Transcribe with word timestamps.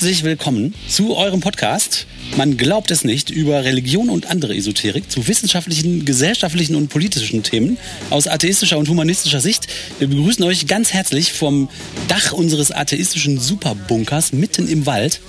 Herzlich 0.00 0.22
willkommen 0.22 0.74
zu 0.86 1.16
eurem 1.16 1.40
Podcast. 1.40 2.06
Man 2.36 2.56
glaubt 2.56 2.92
es 2.92 3.02
nicht 3.02 3.30
über 3.30 3.64
Religion 3.64 4.10
und 4.10 4.30
andere 4.30 4.54
Esoterik 4.54 5.10
zu 5.10 5.26
wissenschaftlichen, 5.26 6.04
gesellschaftlichen 6.04 6.76
und 6.76 6.86
politischen 6.86 7.42
Themen 7.42 7.78
aus 8.08 8.28
atheistischer 8.28 8.78
und 8.78 8.88
humanistischer 8.88 9.40
Sicht. 9.40 9.66
Wir 9.98 10.06
begrüßen 10.06 10.44
euch 10.44 10.68
ganz 10.68 10.92
herzlich 10.92 11.32
vom 11.32 11.68
Dach 12.06 12.30
unseres 12.30 12.70
atheistischen 12.70 13.40
Superbunkers 13.40 14.32
mitten 14.32 14.68
im 14.68 14.86
Wald. 14.86 15.20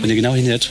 Wenn 0.00 0.10
ihr 0.10 0.14
genau 0.14 0.36
hinhört, 0.36 0.70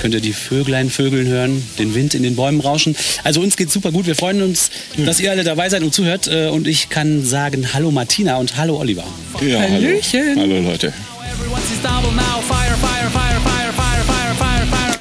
könnt 0.00 0.14
ihr 0.14 0.20
die 0.20 0.32
Vöglein 0.32 0.90
vögeln 0.90 1.26
hören, 1.26 1.66
den 1.80 1.96
Wind 1.96 2.14
in 2.14 2.22
den 2.22 2.36
Bäumen 2.36 2.60
rauschen. 2.60 2.94
Also 3.24 3.40
uns 3.40 3.56
geht's 3.56 3.72
super 3.72 3.90
gut. 3.90 4.06
Wir 4.06 4.14
freuen 4.14 4.42
uns, 4.42 4.70
dass 4.96 5.18
ihr 5.18 5.32
alle 5.32 5.42
dabei 5.42 5.68
seid 5.70 5.82
und 5.82 5.92
zuhört. 5.92 6.28
Äh, 6.28 6.50
Und 6.50 6.68
ich 6.68 6.88
kann 6.88 7.26
sagen 7.26 7.74
Hallo 7.74 7.90
Martina 7.90 8.36
und 8.36 8.56
Hallo 8.56 8.78
Oliver. 8.78 9.04
Ja, 9.44 9.58
Hallöchen. 9.58 10.36
Hallo. 10.36 10.54
hallo 10.54 10.68
Leute. 10.70 10.92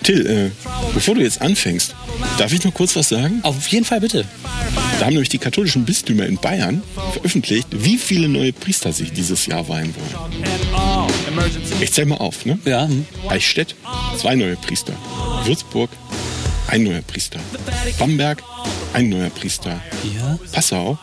Till, 0.03 0.25
äh, 0.25 0.49
bevor 0.93 1.13
du 1.13 1.21
jetzt 1.21 1.39
anfängst, 1.39 1.93
darf 2.39 2.51
ich 2.51 2.63
noch 2.63 2.73
kurz 2.73 2.95
was 2.95 3.09
sagen? 3.09 3.41
Auf 3.43 3.67
jeden 3.67 3.85
Fall 3.85 3.99
bitte. 3.99 4.25
Da 4.99 5.05
haben 5.05 5.13
nämlich 5.13 5.29
die 5.29 5.37
katholischen 5.37 5.85
Bistümer 5.85 6.25
in 6.25 6.37
Bayern 6.37 6.81
veröffentlicht, 7.13 7.67
wie 7.71 7.97
viele 7.97 8.27
neue 8.27 8.51
Priester 8.51 8.91
sich 8.91 9.13
dieses 9.13 9.45
Jahr 9.45 9.69
weihen 9.69 9.93
wollen. 9.95 11.09
Ich 11.79 11.93
zähl 11.93 12.05
mal 12.05 12.17
auf, 12.17 12.45
ne? 12.45 12.57
Ja, 12.65 12.87
hm. 12.87 13.05
Eichstätt, 13.27 13.75
zwei 14.17 14.35
neue 14.35 14.55
Priester. 14.55 14.93
Würzburg, 15.45 15.91
ein 16.67 16.83
neuer 16.83 17.01
Priester. 17.01 17.39
Bamberg, 17.99 18.41
ein 18.93 19.09
neuer 19.09 19.29
Priester. 19.29 19.79
Vier, 20.01 20.39
Passau, 20.51 20.97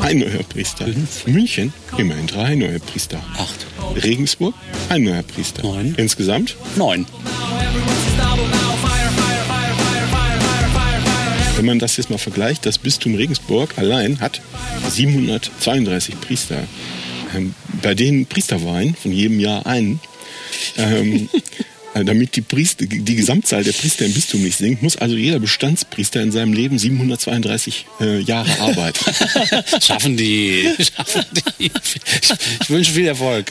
ein 0.00 0.18
neuer 0.18 0.42
Priester. 0.42 0.86
München, 1.26 1.72
immerhin 1.96 2.26
drei 2.26 2.54
neue 2.54 2.78
Priester. 2.78 3.20
acht, 3.38 3.66
Regensburg, 3.96 4.54
ein 4.88 5.02
neuer 5.02 5.22
Priester. 5.22 5.62
Neun. 5.62 5.94
Insgesamt 5.96 6.56
neun. 6.76 7.06
Wenn 11.56 11.66
man 11.66 11.78
das 11.78 11.96
jetzt 11.96 12.08
mal 12.10 12.18
vergleicht, 12.18 12.64
das 12.64 12.78
Bistum 12.78 13.14
Regensburg 13.14 13.76
allein 13.76 14.20
hat 14.20 14.40
732 14.88 16.20
Priester, 16.20 16.62
ähm, 17.36 17.54
bei 17.82 17.94
denen 17.94 18.26
Priesterweihen 18.26 18.94
von 18.94 19.12
jedem 19.12 19.40
Jahr 19.40 19.66
einen. 19.66 20.00
Ähm, 20.76 21.28
äh, 21.32 21.40
damit 21.94 22.36
die, 22.36 22.42
Priester, 22.42 22.86
die 22.86 23.16
Gesamtzahl 23.16 23.64
der 23.64 23.72
Priester 23.72 24.04
im 24.06 24.12
Bistum 24.12 24.42
nicht 24.42 24.56
sinkt, 24.56 24.82
muss 24.82 24.96
also 24.96 25.16
jeder 25.16 25.40
Bestandspriester 25.40 26.22
in 26.22 26.30
seinem 26.30 26.52
Leben 26.52 26.78
732 26.78 27.86
äh, 28.00 28.20
Jahre 28.20 28.50
arbeiten. 28.60 29.04
Schaffen 29.82 30.16
die. 30.16 30.68
Schaffen 30.78 31.24
die. 31.58 31.66
Ich, 31.66 31.72
ich 32.60 32.70
wünsche 32.70 32.92
viel 32.92 33.06
Erfolg. 33.06 33.50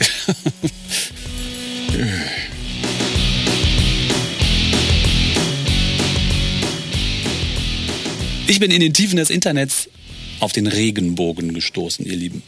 Ich 8.46 8.58
bin 8.58 8.70
in 8.70 8.80
den 8.80 8.92
Tiefen 8.92 9.16
des 9.16 9.30
Internets 9.30 9.88
auf 10.40 10.52
den 10.52 10.66
Regenbogen 10.66 11.54
gestoßen, 11.54 12.04
ihr 12.04 12.16
Lieben. 12.16 12.42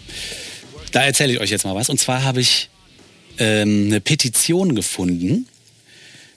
Da 0.91 1.05
erzähle 1.05 1.35
ich 1.35 1.41
euch 1.41 1.51
jetzt 1.51 1.65
mal 1.65 1.75
was. 1.75 1.89
Und 1.91 1.99
zwar 1.99 2.25
habe 2.25 2.41
ich 2.41 2.71
ähm, 3.39 3.87
eine 3.87 4.01
Petition 4.01 4.75
gefunden. 4.75 5.47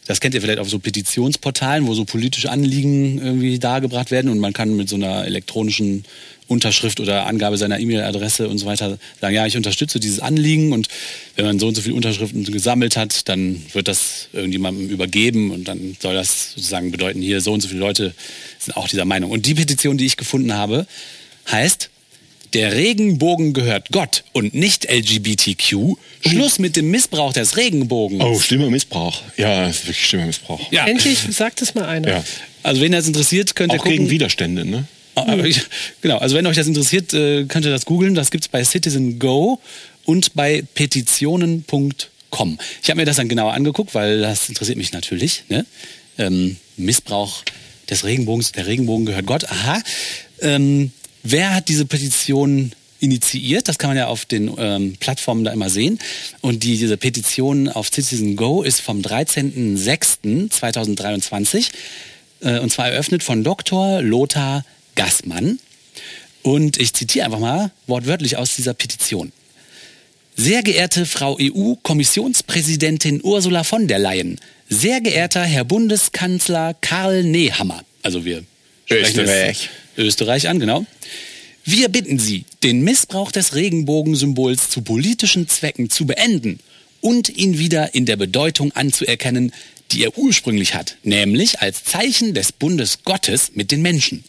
Das 0.08 0.20
kennt 0.20 0.36
ihr 0.36 0.42
vielleicht 0.42 0.59
auf 0.59 0.70
so 0.70 0.78
Petitionsportalen, 0.78 1.88
wo 1.88 1.94
so 1.95 2.06
politische 2.06 2.52
Anliegen 2.52 3.17
irgendwie 3.17 3.58
dargebracht 3.58 4.11
werden 4.11 4.30
und 4.30 4.39
man 4.39 4.53
kann 4.53 4.75
mit 4.75 4.88
so 4.88 4.95
einer 4.95 5.25
elektronischen 5.25 6.06
Unterschrift 6.48 7.00
oder 7.00 7.25
Angabe 7.25 7.58
seiner 7.58 7.80
E-Mail-Adresse 7.80 8.48
und 8.48 8.59
so 8.59 8.67
weiter 8.67 9.00
sagen, 9.20 9.33
ja, 9.33 9.48
ich 9.48 9.58
unterstütze 9.58 10.00
dieses 10.00 10.20
Anliegen 10.20 10.73
und 10.73 10.89
wenn 11.36 11.45
man 11.45 11.58
so 11.58 11.67
und 11.67 11.76
so 11.76 11.81
viele 11.81 11.95
Unterschriften 11.95 12.44
gesammelt 12.44 12.98
hat, 12.98 13.28
dann 13.28 13.64
wird 13.73 13.88
das 13.88 14.30
irgendjemandem 14.31 14.89
übergeben 14.89 15.50
und 15.50 15.67
dann 15.67 15.98
soll 16.00 16.14
das 16.14 16.52
sozusagen 16.52 16.92
bedeuten, 16.92 17.22
hier 17.22 17.42
so 17.42 17.52
und 17.52 17.61
so 17.61 17.67
viele 17.67 17.80
Leute 17.80 18.14
sind 18.60 18.77
auch 18.77 18.87
dieser 18.87 19.05
Meinung. 19.05 19.32
Und 19.32 19.48
die 19.48 19.55
Petition, 19.55 19.98
die 19.98 20.05
ich 20.05 20.17
gefunden 20.17 20.54
habe, 20.54 20.86
heißt, 21.52 21.89
der 22.55 22.73
Regenbogen 22.73 23.54
gehört 23.54 23.89
Gott 23.92 24.23
und 24.33 24.55
nicht 24.55 24.89
LGBTQ. 24.89 25.98
Schluss 26.26 26.58
mit 26.58 26.76
dem 26.76 26.89
Missbrauch 26.89 27.33
des 27.33 27.58
Regenbogens. 27.58 28.23
Oh, 28.23 28.39
schlimmer 28.39 28.70
Missbrauch. 28.70 29.21
Ja, 29.38 29.67
das 29.67 29.76
ist 29.77 29.88
wirklich 29.88 30.08
schlimmer 30.08 30.26
Missbrauch. 30.26 30.71
Ja. 30.71 30.88
Endlich 30.88 31.20
sagt 31.32 31.61
es 31.61 31.76
mal 31.76 31.86
einer. 31.86 32.08
Ja. 32.08 32.23
Also 32.64 32.82
wenn 32.82 32.93
das 32.93 33.05
interessiert, 33.08 33.55
könnt 33.55 33.73
ihr 33.73 33.80
Auch 33.80 33.83
gucken. 33.83 33.98
gegen 33.99 34.10
Widerstände, 34.10 34.66
ne? 34.66 34.86
Ah, 35.16 35.36
Genau, 36.02 36.17
also 36.17 36.36
wenn 36.36 36.48
euch 36.48 36.55
das 36.55 36.67
interessiert, 36.67 37.14
äh, 37.14 37.45
könnt 37.45 37.66
ihr 37.66 37.71
das 37.71 37.86
googeln. 37.86 38.16
Das 38.16 38.32
gibt's 38.32 38.48
bei 38.48 38.64
Citizen 38.64 39.20
Go 39.20 39.60
und 40.05 40.33
bei 40.33 40.64
petitionen.com. 40.73 42.58
Ich 42.82 42.89
habe 42.89 42.99
mir 42.99 43.05
das 43.05 43.17
dann 43.17 43.30
genauer 43.30 43.54
angeguckt, 43.54 43.93
weil 43.95 44.22
das 44.22 44.49
interessiert 44.49 44.77
mich 44.77 44.92
natürlich. 44.93 45.43
Ne? 45.49 45.66
Ähm, 46.17 46.58
Missbrauch 46.77 47.43
des 47.89 48.04
Regenbogens, 48.04 48.52
der 48.54 48.66
Regenbogen 48.67 49.05
gehört 49.05 49.26
Gott. 49.26 49.45
Aha. 49.49 49.82
Ähm, 50.42 50.92
wer 51.25 51.53
hat 51.53 51.67
diese 51.67 51.86
Petition 51.86 52.71
initiiert? 52.99 53.67
Das 53.67 53.77
kann 53.77 53.89
man 53.89 53.97
ja 53.97 54.08
auf 54.08 54.23
den 54.25 54.49
ähm, 54.58 54.95
Plattformen 54.99 55.43
da 55.43 55.52
immer 55.52 55.69
sehen. 55.69 55.99
Und 56.41 56.63
die, 56.63 56.77
diese 56.77 56.95
Petition 56.97 57.67
auf 57.67 57.89
Citizen 57.89 58.37
Go 58.37 58.63
ist 58.63 58.80
vom 58.80 59.02
13.06.2023 59.02 61.71
äh, 62.41 62.59
und 62.59 62.71
zwar 62.71 62.89
eröffnet 62.89 63.23
von 63.23 63.43
Dr. 63.43 64.02
Lothar 64.02 64.63
Gassmann. 64.95 65.59
Und 66.41 66.77
ich 66.77 66.93
zitiere 66.93 67.25
einfach 67.25 67.39
mal 67.39 67.71
wortwörtlich 67.87 68.37
aus 68.37 68.55
dieser 68.55 68.73
Petition. 68.73 69.33
Sehr 70.37 70.63
geehrte 70.63 71.05
Frau 71.05 71.37
EU-Kommissionspräsidentin 71.39 73.21
Ursula 73.23 73.63
von 73.63 73.87
der 73.87 73.99
Leyen, 73.99 74.37
sehr 74.67 74.99
geehrter 74.99 75.43
Herr 75.43 75.63
Bundeskanzler 75.63 76.73
Karl 76.73 77.23
Nehammer, 77.23 77.86
also 78.03 78.25
wir 78.25 78.43
Österreich. 78.90 79.70
Österreich 79.98 80.48
an, 80.48 80.60
genau. 80.60 80.86
Wir 81.64 81.90
bitten 81.90 82.20
Sie, 82.20 82.46
den 82.64 82.82
Missbrauch 82.82 83.32
des 83.32 83.56
Regenbogensymbols 83.56 84.70
zu 84.70 84.82
politischen 84.82 85.48
Zwecken 85.48 85.90
zu 85.90 86.06
beenden 86.06 86.60
und 87.02 87.30
ihn 87.30 87.58
wieder 87.58 87.96
in 87.96 88.06
der 88.06 88.18
Bedeutung 88.18 88.72
anzuerkennen, 88.73 89.52
die 89.92 90.04
er 90.04 90.18
ursprünglich 90.18 90.73
hat, 90.73 90.98
nämlich 91.04 91.62
als 91.62 91.84
Zeichen 91.84 92.34
des 92.34 92.52
Bundes 92.52 93.00
Gottes 93.04 93.52
mit 93.54 93.72
den 93.72 93.82
Menschen. 93.82 94.23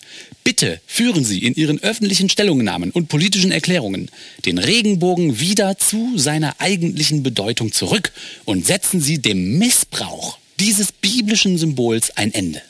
Bitte 0.44 0.80
führen 0.86 1.24
Sie 1.24 1.40
in 1.40 1.54
Ihren 1.54 1.82
öffentlichen 1.82 2.28
Stellungnahmen 2.28 2.90
und 2.90 3.08
politischen 3.08 3.52
Erklärungen 3.52 4.10
den 4.44 4.58
Regenbogen 4.58 5.40
wieder 5.40 5.78
zu 5.78 6.16
seiner 6.16 6.54
eigentlichen 6.60 7.22
Bedeutung 7.22 7.72
zurück 7.72 8.12
und 8.44 8.66
setzen 8.66 9.00
Sie 9.00 9.18
dem 9.18 9.58
Missbrauch 9.58 10.38
dieses 10.60 10.92
biblischen 10.92 11.58
Symbols 11.58 12.16
ein 12.16 12.32
Ende. 12.32 12.62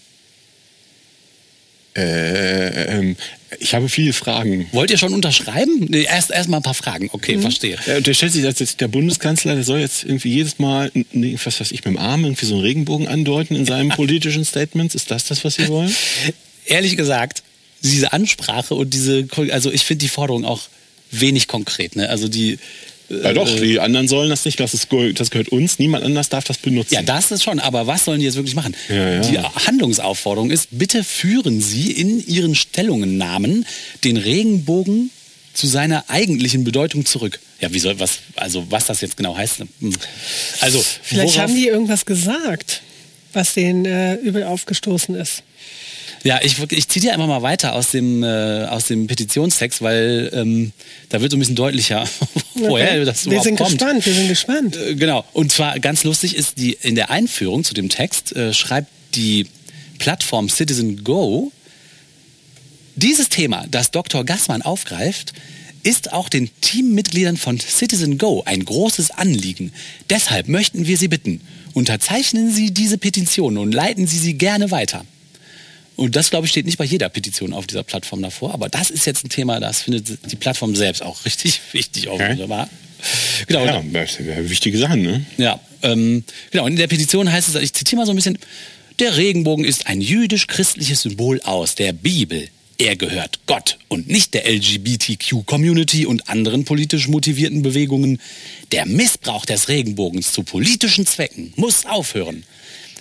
Äh, 1.97 2.99
ähm, 2.99 3.17
ich 3.59 3.75
habe 3.75 3.89
viele 3.89 4.13
Fragen. 4.13 4.67
Wollt 4.73 4.91
ihr 4.91 4.99
schon 4.99 5.15
unterschreiben? 5.15 5.87
Nee, 5.89 6.03
erst, 6.03 6.31
erst 6.31 6.49
mal 6.49 6.59
ein 6.59 6.63
paar 6.63 6.75
Fragen. 6.75 7.09
Okay, 7.13 7.39
verstehe. 7.39 7.79
Ja, 7.87 7.97
und 7.97 8.07
der 8.07 8.15
stellt 8.15 8.33
sich 8.33 8.45
als 8.45 8.59
jetzt 8.59 8.81
der 8.81 8.89
Bundeskanzler, 8.89 9.55
der 9.55 9.65
soll 9.65 9.81
jetzt 9.81 10.05
irgendwie 10.05 10.31
jedes 10.31 10.59
Mal, 10.59 10.91
nee, 11.13 11.39
was 11.43 11.61
weiß 11.61 11.73
ich, 11.73 11.85
mit 11.85 11.95
dem 11.95 11.99
Arm 11.99 12.25
irgendwie 12.25 12.47
so 12.47 12.55
einen 12.55 12.65
Regenbogen 12.65 13.09
andeuten 13.09 13.55
in 13.55 13.65
seinen 13.65 13.89
politischen 13.97 14.45
Statements. 14.45 14.95
Ist 14.95 15.11
das 15.11 15.25
das, 15.25 15.45
was 15.45 15.55
Sie 15.55 15.69
wollen? 15.69 15.95
Ehrlich 16.67 16.97
gesagt, 16.97 17.43
diese 17.83 18.13
Ansprache 18.13 18.75
und 18.75 18.93
diese, 18.93 19.27
also 19.51 19.71
ich 19.71 19.85
finde 19.85 20.01
die 20.01 20.09
Forderung 20.09 20.45
auch 20.45 20.63
wenig 21.11 21.49
konkret. 21.49 21.97
Ne? 21.97 22.09
Also 22.09 22.29
die. 22.29 22.59
Ja 23.09 23.33
doch, 23.33 23.49
die 23.49 23.79
anderen 23.79 24.09
sollen 24.09 24.31
das 24.31 24.45
nicht, 24.45 24.59
das, 24.59 24.75
ist, 24.75 24.89
das 25.15 25.31
gehört 25.31 25.49
uns, 25.51 25.79
niemand 25.79 26.05
anders 26.05 26.29
darf 26.29 26.45
das 26.45 26.59
benutzen. 26.59 26.95
Ja, 26.95 27.03
das 27.03 27.31
ist 27.31 27.45
schon, 27.45 27.61
aber 27.61 27.87
was 27.87 28.05
sollen 28.05 28.19
die 28.19 28.27
jetzt 28.27 28.35
wirklich 28.37 28.55
machen? 28.57 28.75
Ja, 28.89 29.11
ja. 29.15 29.21
Die 29.21 29.39
Handlungsaufforderung 29.39 30.51
ist, 30.51 30.69
bitte 30.73 31.05
führen 31.05 31.61
Sie 31.61 31.93
in 31.93 32.27
Ihren 32.27 32.55
Stellungnahmen 32.55 33.65
den 34.05 34.17
Regenbogen 34.17 35.11
zu 35.55 35.67
seiner 35.67 36.05
eigentlichen 36.09 36.65
Bedeutung 36.65 37.07
zurück. 37.07 37.39
Ja, 37.61 37.73
wie 37.73 37.79
soll 37.79 37.99
was, 38.01 38.19
also 38.35 38.67
was 38.71 38.87
das 38.87 39.01
jetzt 39.01 39.17
genau 39.17 39.37
heißt? 39.37 39.61
hm. 39.61 39.93
Also, 40.61 40.85
Vielleicht 41.03 41.29
worauf- 41.35 41.39
haben 41.43 41.55
die 41.55 41.69
irgendwas 41.69 42.05
gesagt, 42.07 42.83
was 43.33 43.55
denen 43.55 43.85
äh, 43.85 44.15
übel 44.17 44.43
aufgestoßen 44.45 45.15
ist. 45.15 45.43
Ja, 46.25 46.41
ich, 46.43 46.59
ich 46.73 46.89
ziehe 46.89 47.03
dir 47.03 47.13
einfach 47.13 47.27
mal 47.27 47.43
weiter 47.43 47.75
aus 47.75 47.91
dem, 47.91 48.23
äh, 48.23 48.65
aus 48.65 48.85
dem 48.87 49.07
Petitionstext, 49.07 49.83
weil 49.83 50.31
ähm, 50.33 50.73
da 51.09 51.21
wird 51.21 51.31
so 51.31 51.37
ein 51.37 51.41
bisschen 51.41 51.55
deutlicher, 51.57 52.09
woher 52.55 53.05
das 53.05 53.25
wir 53.25 53.33
überhaupt 53.33 53.45
sind 53.45 53.57
kommt. 53.57 53.71
gespannt, 53.79 54.07
wir 54.07 54.15
sind 54.15 54.29
gespannt. 54.29 54.77
Äh, 54.77 54.95
Genau. 54.95 55.25
Und 55.33 55.53
zwar 55.53 55.79
ganz 55.79 56.05
lustig 56.05 56.35
ist 56.37 56.59
die 56.59 56.77
in 56.83 56.95
der 56.95 57.11
Einführung 57.11 57.65
zu 57.65 57.75
dem 57.75 57.89
Text 57.89 58.35
äh, 58.35 58.53
schreibt 58.53 58.89
die 59.15 59.47
Plattform 59.99 60.49
Citizen 60.49 61.05
Go 61.05 61.53
dieses 62.97 63.29
Thema, 63.29 63.67
das 63.71 63.91
Dr. 63.91 64.25
Gassmann 64.25 64.63
aufgreift, 64.63 65.35
ist 65.83 66.13
auch 66.15 66.31
den 66.31 66.49
Teammitgliedern 66.63 67.37
von 67.37 67.61
Citizen 67.61 68.17
Go 68.17 68.43
ein 68.45 68.65
großes 68.65 69.11
Anliegen. 69.11 69.73
Deshalb 70.09 70.49
möchten 70.49 70.87
wir 70.87 70.97
Sie 70.97 71.09
bitten, 71.09 71.43
unterzeichnen 71.75 72.51
Sie 72.51 72.73
diese 72.73 72.97
Petition 72.99 73.59
und 73.59 73.73
leiten 73.73 74.07
Sie 74.07 74.19
sie 74.19 74.35
gerne 74.35 74.71
weiter. 74.71 75.05
Und 75.97 76.15
das, 76.15 76.31
glaube 76.31 76.47
ich, 76.47 76.51
steht 76.53 76.67
nicht 76.67 76.79
bei 76.79 76.85
jeder 76.85 77.09
Petition 77.09 77.53
auf 77.55 77.67
dieser 77.67 77.83
Plattform 77.83 78.23
davor. 78.23 78.53
Aber 78.53 78.69
das 78.69 78.91
ist 78.91 79.07
jetzt 79.07 79.25
ein 79.25 79.31
Thema, 79.31 79.61
das 79.61 79.83
findet 79.83 80.31
die 80.31 80.37
Plattform 80.37 80.77
selbst 80.77 81.03
auch 81.03 81.25
richtig 81.25 81.61
wichtig 81.73 82.09
offenbar. 82.09 82.69
Genau. 83.47 83.65
Ja, 83.65 83.83
das 83.93 84.15
sind 84.15 84.29
ja 84.29 84.49
wichtige 84.49 84.79
Sachen, 84.79 85.03
ne? 85.03 85.25
Ja, 85.37 85.61
Ähm, 85.83 86.25
genau, 86.51 86.65
und 86.65 86.73
in 86.73 86.79
der 86.79 86.87
Petition 86.87 87.31
heißt 87.31 87.49
es, 87.49 87.55
ich 87.57 87.73
zitiere 87.73 88.01
mal 88.01 88.07
so 88.07 88.13
ein 88.13 88.17
bisschen, 88.17 88.39
der 88.99 89.17
Regenbogen 89.17 89.65
ist 89.65 89.87
ein 89.87 90.01
jüdisch-christliches 90.01 91.03
Symbol 91.03 91.41
aus 91.43 91.75
der 91.75 91.93
Bibel. 91.93 92.49
Er 92.79 92.97
gehört 92.97 93.41
Gott 93.47 93.79
und 93.89 94.09
nicht 94.09 94.35
der 94.35 94.47
LGBTQ-Community 94.51 96.07
und 96.07 96.29
anderen 96.29 96.65
politisch 96.65 97.09
motivierten 97.09 97.63
Bewegungen. 97.63 98.21
Der 98.73 98.87
Missbrauch 98.87 99.47
des 99.47 99.69
Regenbogens 99.69 100.33
zu 100.33 100.43
politischen 100.43 101.07
Zwecken 101.07 101.53
muss 101.57 101.87
aufhören. 101.87 102.45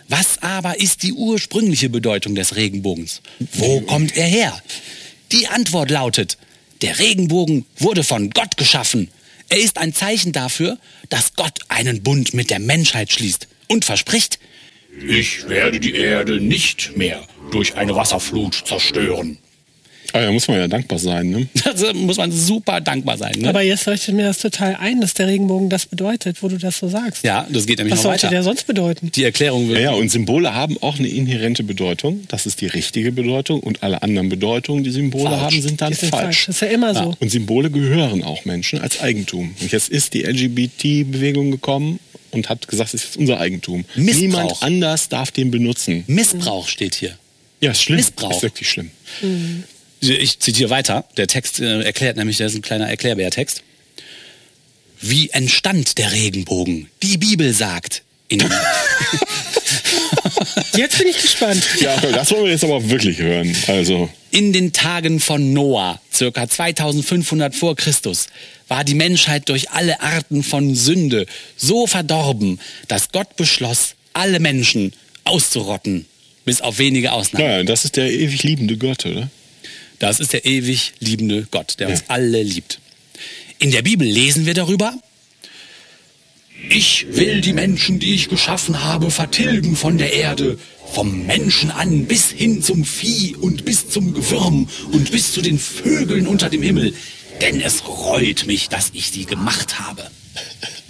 Was 0.08 0.42
aber 0.42 0.80
ist 0.80 1.04
die 1.04 1.14
ursprüngliche 1.14 1.90
Bedeutung 1.90 2.36
des 2.36 2.56
Regenbogens? 2.56 3.22
Wo 3.54 3.82
kommt 3.82 4.16
er 4.16 4.28
her? 4.28 4.62
Die 5.32 5.48
Antwort 5.48 5.90
lautet, 5.90 6.38
der 6.82 7.00
Regenbogen 7.00 7.66
wurde 7.78 8.04
von 8.04 8.30
Gott 8.30 8.58
geschaffen. 8.58 9.10
Er 9.50 9.58
ist 9.60 9.78
ein 9.78 9.94
Zeichen 9.94 10.32
dafür, 10.32 10.78
dass 11.10 11.34
Gott 11.34 11.60
einen 11.70 12.04
Bund 12.04 12.34
mit 12.34 12.50
der 12.50 12.60
Menschheit 12.60 13.12
schließt 13.12 13.48
und 13.68 13.86
verspricht, 13.86 14.40
Ich 15.08 15.50
werde 15.50 15.80
die 15.80 15.96
Erde 15.96 16.40
nicht 16.40 16.96
mehr 16.96 17.28
durch 17.52 17.76
eine 17.76 17.96
Wasserflut 17.96 18.64
zerstören. 18.66 19.38
Aber 20.16 20.26
da 20.26 20.32
muss 20.32 20.48
man 20.48 20.58
ja 20.58 20.68
dankbar 20.70 20.98
sein, 20.98 21.30
ne? 21.30 21.48
da 21.64 21.94
muss 21.94 22.16
man 22.18 22.32
super 22.32 22.80
dankbar 22.80 23.18
sein. 23.18 23.34
Ne? 23.38 23.50
Aber 23.50 23.62
jetzt 23.62 23.86
leuchtet 23.86 24.16
mir 24.16 24.24
das 24.24 24.40
total 24.40 24.76
ein, 24.80 25.02
dass 25.02 25.14
der 25.14 25.28
Regenbogen 25.28 25.70
das 25.70 25.86
bedeutet, 25.86 26.42
wo 26.42 26.48
du 26.48 26.58
das 26.58 26.78
so 26.80 26.88
sagst. 26.88 27.24
ja, 27.26 27.46
das 27.50 27.66
geht 27.68 27.80
nämlich 27.80 27.92
Was 27.92 28.00
noch 28.00 28.12
sollte 28.12 28.24
weiter. 28.28 28.30
der 28.36 28.44
sonst 28.44 28.66
bedeuten? 28.66 29.12
Die 29.14 29.24
Erklärung 29.26 29.68
wird 29.68 29.80
Ja, 29.80 29.92
ja, 29.92 29.98
und 29.98 30.10
Symbole 30.10 30.54
haben 30.54 30.78
auch 30.82 30.98
eine 31.00 31.10
inhärente 31.10 31.64
Bedeutung. 31.64 32.24
Das 32.30 32.46
ist 32.46 32.62
die 32.62 32.68
richtige 32.68 33.12
Bedeutung. 33.12 33.60
Und 33.60 33.84
alle 33.84 34.02
anderen 34.04 34.30
Bedeutungen, 34.30 34.84
die 34.86 34.92
Symbole 34.92 35.30
Falsch. 35.30 35.42
haben, 35.42 35.62
sind 35.62 35.82
dann 35.82 35.94
falsch. 35.94 36.10
falsch. 36.12 36.46
Das 36.46 36.56
ist 36.56 36.62
ja 36.62 36.68
immer 36.70 36.96
so. 36.96 37.14
Und 37.20 37.30
Symbole 37.30 37.70
gehören 37.70 38.24
auch 38.24 38.46
Menschen 38.46 38.80
als 38.80 39.02
Eigentum. 39.02 39.54
Und 39.60 39.72
jetzt 39.74 39.90
ist 39.90 40.14
die 40.14 40.24
LGBT-Bewegung 40.24 41.52
gekommen 41.52 42.00
und 42.32 42.48
hat 42.48 42.68
gesagt, 42.70 42.94
es 42.94 43.04
ist 43.04 43.18
unser 43.18 43.40
Eigentum. 43.42 43.84
Missbrauch. 43.96 44.22
Niemand 44.22 44.64
anders 44.64 45.10
darf 45.10 45.32
den 45.32 45.52
benutzen. 45.52 46.06
Missbrauch 46.08 46.70
steht 46.70 46.96
hier. 46.96 47.18
Ja, 47.60 47.72
ist 47.72 47.82
schlimm. 47.84 47.98
Missbrauch. 47.98 48.32
Ist 48.32 48.44
wirklich 48.44 48.70
schlimm. 48.70 48.92
Ich 50.10 50.40
zitiere 50.40 50.70
weiter. 50.70 51.06
Der 51.18 51.28
Text 51.28 51.60
äh, 51.60 51.82
erklärt 51.82 52.18
nämlich, 52.18 52.38
das 52.38 52.52
ist 52.54 52.60
ein 52.60 52.62
kleiner 52.62 52.88
Erklärbärtext. 52.90 53.64
Wie 55.02 55.30
entstand 55.30 55.98
der 55.98 56.12
Regenbogen? 56.12 56.90
Die 57.04 57.18
Bibel 57.18 57.54
sagt. 57.54 58.04
In, 58.28 58.40
Jetzt 60.76 60.98
bin 60.98 61.08
ich 61.08 61.22
gespannt. 61.22 61.64
Ja, 61.80 61.96
das 61.98 62.32
wollen 62.32 62.46
wir 62.46 62.52
jetzt 62.52 62.64
aber 62.64 62.90
wirklich 62.90 63.20
hören. 63.20 63.56
Also, 63.68 64.10
in 64.32 64.52
den 64.54 64.74
Tagen 64.74 65.20
von 65.20 65.54
Noah, 65.54 66.02
circa 66.12 66.48
2500 66.48 67.56
vor 67.56 67.76
Christus, 67.76 68.28
war 68.68 68.84
die 68.84 68.96
Menschheit 68.96 69.48
durch 69.50 69.72
alle 69.72 70.02
Arten 70.02 70.44
von 70.44 70.76
Sünde 70.76 71.26
so 71.56 71.88
verdorben, 71.88 72.60
dass 72.88 73.12
Gott 73.12 73.36
beschloss, 73.36 73.96
alle 74.14 74.40
Menschen 74.40 74.94
auszurotten, 75.24 76.06
bis 76.46 76.62
auf 76.62 76.80
wenige 76.80 77.12
Ausnahmen. 77.12 77.46
naja, 77.46 77.64
das 77.64 77.86
ist 77.86 77.98
der 77.98 78.12
ewig 78.12 78.44
liebende 78.44 78.78
Gott, 78.78 79.06
oder? 79.06 79.30
Das 80.00 80.20
ist 80.20 80.34
der 80.34 80.46
ewig 80.46 80.94
liebende 81.00 81.48
Gott, 81.52 81.76
der 81.80 81.90
uns 81.90 82.00
Ja. 82.02 82.06
alle 82.10 82.44
liebt. 82.44 82.80
In 83.60 83.72
der 83.72 83.82
Bibel 83.82 84.08
lesen 84.08 84.46
wir 84.46 84.54
darüber, 84.54 84.94
Ich 86.70 87.06
will 87.10 87.42
die 87.42 87.54
Menschen, 87.54 88.00
die 88.00 88.14
ich 88.16 88.30
geschaffen 88.30 88.84
habe, 88.84 89.12
vertilgen 89.12 89.76
von 89.76 89.98
der 89.98 90.14
Erde. 90.14 90.58
Vom 90.94 91.26
Menschen 91.26 91.70
an 91.70 92.06
bis 92.06 92.32
hin 92.32 92.62
zum 92.64 92.86
Vieh 92.86 93.36
und 93.36 93.66
bis 93.66 93.90
zum 93.90 94.14
Gewürm 94.14 94.68
und 94.92 95.12
bis 95.12 95.32
zu 95.34 95.42
den 95.42 95.60
Vögeln 95.60 96.28
unter 96.28 96.50
dem 96.50 96.62
Himmel. 96.62 96.94
Denn 97.42 97.60
es 97.62 97.86
reut 97.88 98.46
mich, 98.48 98.70
dass 98.70 98.92
ich 98.94 99.12
sie 99.12 99.26
gemacht 99.26 99.80
habe. 99.80 100.10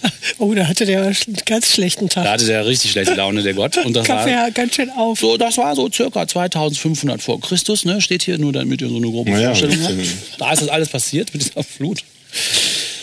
Oh, 0.37 0.53
da 0.53 0.67
hatte 0.67 0.85
der 0.85 1.01
einen 1.03 1.15
ganz 1.45 1.71
schlechten 1.73 2.07
da 2.09 2.23
Tag. 2.23 2.27
hatte 2.27 2.45
der 2.45 2.65
richtig 2.65 2.91
schlechte 2.91 3.13
Laune, 3.13 3.41
der 3.41 3.53
Gott. 3.53 3.77
Und 3.77 3.95
das 3.95 4.05
Kaffee 4.05 4.31
war, 4.31 4.47
ja 4.47 4.49
ganz 4.49 4.75
schön 4.75 4.89
auf. 4.89 5.19
so, 5.19 5.37
das 5.37 5.57
war 5.57 5.75
so 5.75 5.89
circa 5.91 6.27
2500 6.27 7.21
vor 7.21 7.39
Christus, 7.39 7.85
ne? 7.85 8.01
steht 8.01 8.23
hier, 8.23 8.37
nur 8.37 8.51
damit 8.51 8.81
ihr 8.81 8.89
so 8.89 8.97
eine 8.97 9.07
grobe 9.09 9.31
Naja, 9.31 9.49
Vorstellung 9.49 9.77
das 9.77 9.87
habt. 9.89 10.41
Da 10.41 10.51
ist 10.53 10.61
das 10.61 10.69
alles 10.69 10.89
passiert 10.89 11.33
mit 11.33 11.43
dieser 11.43 11.63
Flut. 11.63 12.03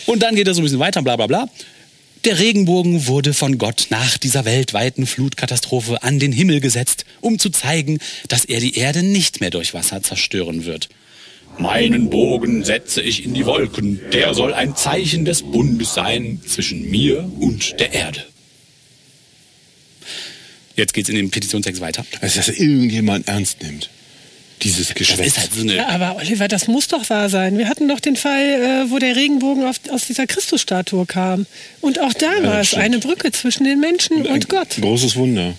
Und 0.05 0.21
dann 0.21 0.35
geht 0.35 0.47
er 0.47 0.53
so 0.53 0.61
ein 0.61 0.63
bisschen 0.63 0.79
weiter, 0.79 1.01
bla 1.01 1.15
bla 1.15 1.27
bla. 1.27 1.49
Der 2.25 2.39
Regenbogen 2.39 3.07
wurde 3.07 3.33
von 3.33 3.57
Gott 3.57 3.87
nach 3.89 4.17
dieser 4.17 4.45
weltweiten 4.45 5.05
Flutkatastrophe 5.05 6.03
an 6.03 6.19
den 6.19 6.31
Himmel 6.31 6.61
gesetzt, 6.61 7.03
um 7.19 7.37
zu 7.37 7.49
zeigen, 7.49 7.99
dass 8.29 8.45
er 8.45 8.61
die 8.61 8.75
Erde 8.77 9.03
nicht 9.03 9.41
mehr 9.41 9.49
durch 9.49 9.73
Wasser 9.73 10.01
zerstören 10.01 10.65
wird. 10.65 10.87
Meinen 11.57 12.09
Bogen 12.09 12.63
setze 12.63 13.01
ich 13.01 13.25
in 13.25 13.33
die 13.33 13.45
Wolken. 13.45 13.99
Der 14.11 14.33
soll 14.33 14.53
ein 14.53 14.75
Zeichen 14.75 15.25
des 15.25 15.43
Bundes 15.43 15.93
sein 15.93 16.41
zwischen 16.45 16.89
mir 16.89 17.29
und 17.39 17.79
der 17.79 17.93
Erde. 17.93 18.25
Jetzt 20.75 20.93
geht's 20.93 21.09
in 21.09 21.15
den 21.15 21.29
Petitionstext 21.29 21.81
weiter. 21.81 22.05
Also, 22.21 22.37
dass 22.37 22.49
irgendjemand 22.49 23.27
ernst 23.27 23.61
nimmt. 23.61 23.89
Dieses 24.61 24.93
Geschwätz. 24.93 25.37
halt 25.37 25.53
so 25.53 25.65
Ja, 25.65 25.89
aber 25.89 26.15
Oliver, 26.15 26.47
das 26.47 26.67
muss 26.67 26.87
doch 26.87 27.09
wahr 27.09 27.29
sein. 27.29 27.57
Wir 27.57 27.67
hatten 27.67 27.89
doch 27.89 27.99
den 27.99 28.15
Fall, 28.15 28.45
äh, 28.45 28.91
wo 28.91 28.97
der 28.97 29.15
Regenbogen 29.15 29.65
auf, 29.65 29.75
aus 29.89 30.07
dieser 30.07 30.25
Christusstatue 30.25 31.05
kam. 31.05 31.45
Und 31.81 31.99
auch 31.99 32.13
da 32.13 32.31
war 32.43 32.61
es 32.61 32.73
eine 32.73 32.99
Brücke 32.99 33.31
zwischen 33.31 33.65
den 33.65 33.79
Menschen 33.81 34.25
und 34.25 34.47
Gott. 34.47 34.77
Ein 34.77 34.81
großes 34.81 35.15
Wunder. 35.17 35.55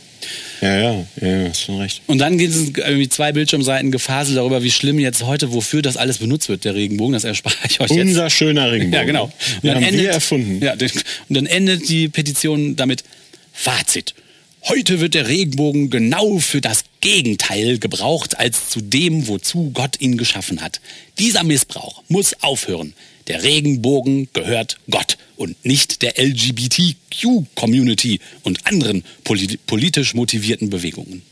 Ja, 0.65 0.81
ja, 0.81 1.07
ja, 1.21 1.49
hast 1.51 1.61
schon 1.61 1.79
recht. 1.79 2.01
Und 2.07 2.19
dann 2.19 2.39
geht 2.39 2.49
es 2.49 2.71
irgendwie 2.75 3.11
zwei 3.11 3.33
Bildschirmseiten 3.33 3.93
Gefasel 3.93 4.37
darüber, 4.37 4.63
wie 4.63 4.71
schlimm 4.71 4.99
jetzt 4.99 5.23
heute, 5.23 5.53
wofür 5.53 5.83
das 5.83 5.99
alles 5.99 6.19
benutzt 6.19 6.49
wird, 6.49 6.65
der 6.65 6.75
Regenbogen. 6.75 7.13
Das 7.13 7.25
erspare 7.25 7.55
ich 7.69 7.81
euch 7.81 7.91
jetzt. 7.91 8.01
Unser 8.01 8.31
schöner 8.31 8.73
Regenbogen. 8.73 8.99
Ja, 8.99 9.05
genau. 9.05 9.31
Den 9.63 9.75
haben 9.75 9.99
wir 9.99 10.11
erfunden. 10.11 10.65
Ja, 10.65 10.73
und 10.73 10.95
dann 11.29 11.45
endet 11.45 11.87
die 11.91 12.09
Petition 12.09 12.77
damit: 12.77 13.05
Fazit. 13.53 14.15
Heute 14.67 15.01
wird 15.01 15.13
der 15.13 15.29
Regenbogen 15.29 15.91
genau 15.91 16.39
für 16.39 16.63
das 16.63 16.85
Gegenteil 17.03 17.79
gebraucht 17.79 18.39
als 18.39 18.71
zu 18.71 18.81
dem, 18.81 19.29
wozu 19.29 19.71
Gott 19.75 20.01
ihn 20.01 20.17
geschaffen 20.17 20.63
hat. 20.63 20.81
Dieser 21.19 21.45
Missbrauch 21.45 22.03
muss 22.09 22.43
aufhören. 22.43 22.95
Der 23.27 23.43
Regenbogen 23.43 24.29
gehört 24.33 24.79
Gott 24.91 25.19
und 25.37 25.63
nicht 25.65 26.03
der 26.03 26.19
LGBTQ-Community 26.19 28.21
und 28.43 28.67
anderen 28.67 29.05
polit 29.25 29.65
politisch 29.67 30.15
motivierten 30.15 30.71
Bewegungen. 30.71 31.23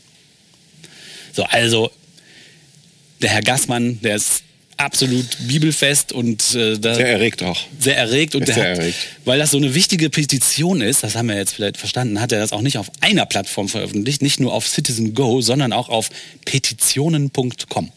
So, 1.33 1.43
also 1.43 1.91
der 3.21 3.29
Herr 3.31 3.41
Gassmann, 3.41 3.99
der 4.01 4.15
ist 4.17 4.43
absolut 4.77 5.25
bibelfest 5.47 6.11
und 6.11 6.41
äh, 6.55 6.75
Sehr 6.75 7.07
erregt 7.07 7.43
auch. 7.43 7.59
sehr 7.79 7.95
erregt 7.95 8.35
und 8.35 8.47
der 8.47 8.55
sehr 8.55 8.71
hat, 8.71 8.79
erregt. 8.79 8.97
weil 9.23 9.39
das 9.39 9.51
so 9.51 9.57
eine 9.57 9.75
wichtige 9.75 10.09
Petition 10.09 10.81
ist, 10.81 11.03
das 11.03 11.15
haben 11.15 11.29
wir 11.29 11.37
jetzt 11.37 11.53
vielleicht 11.53 11.77
verstanden, 11.77 12.19
hat 12.19 12.31
er 12.31 12.39
das 12.39 12.51
auch 12.51 12.61
nicht 12.61 12.77
auf 12.77 12.91
einer 12.99 13.25
Plattform 13.25 13.69
veröffentlicht, 13.69 14.21
nicht 14.21 14.39
nur 14.39 14.51
auf 14.51 14.67
Citizen 14.67 15.13
Go, 15.13 15.41
sondern 15.41 15.73
auch 15.73 15.89
auf 15.89 16.09
petitionen.com. 16.45 17.91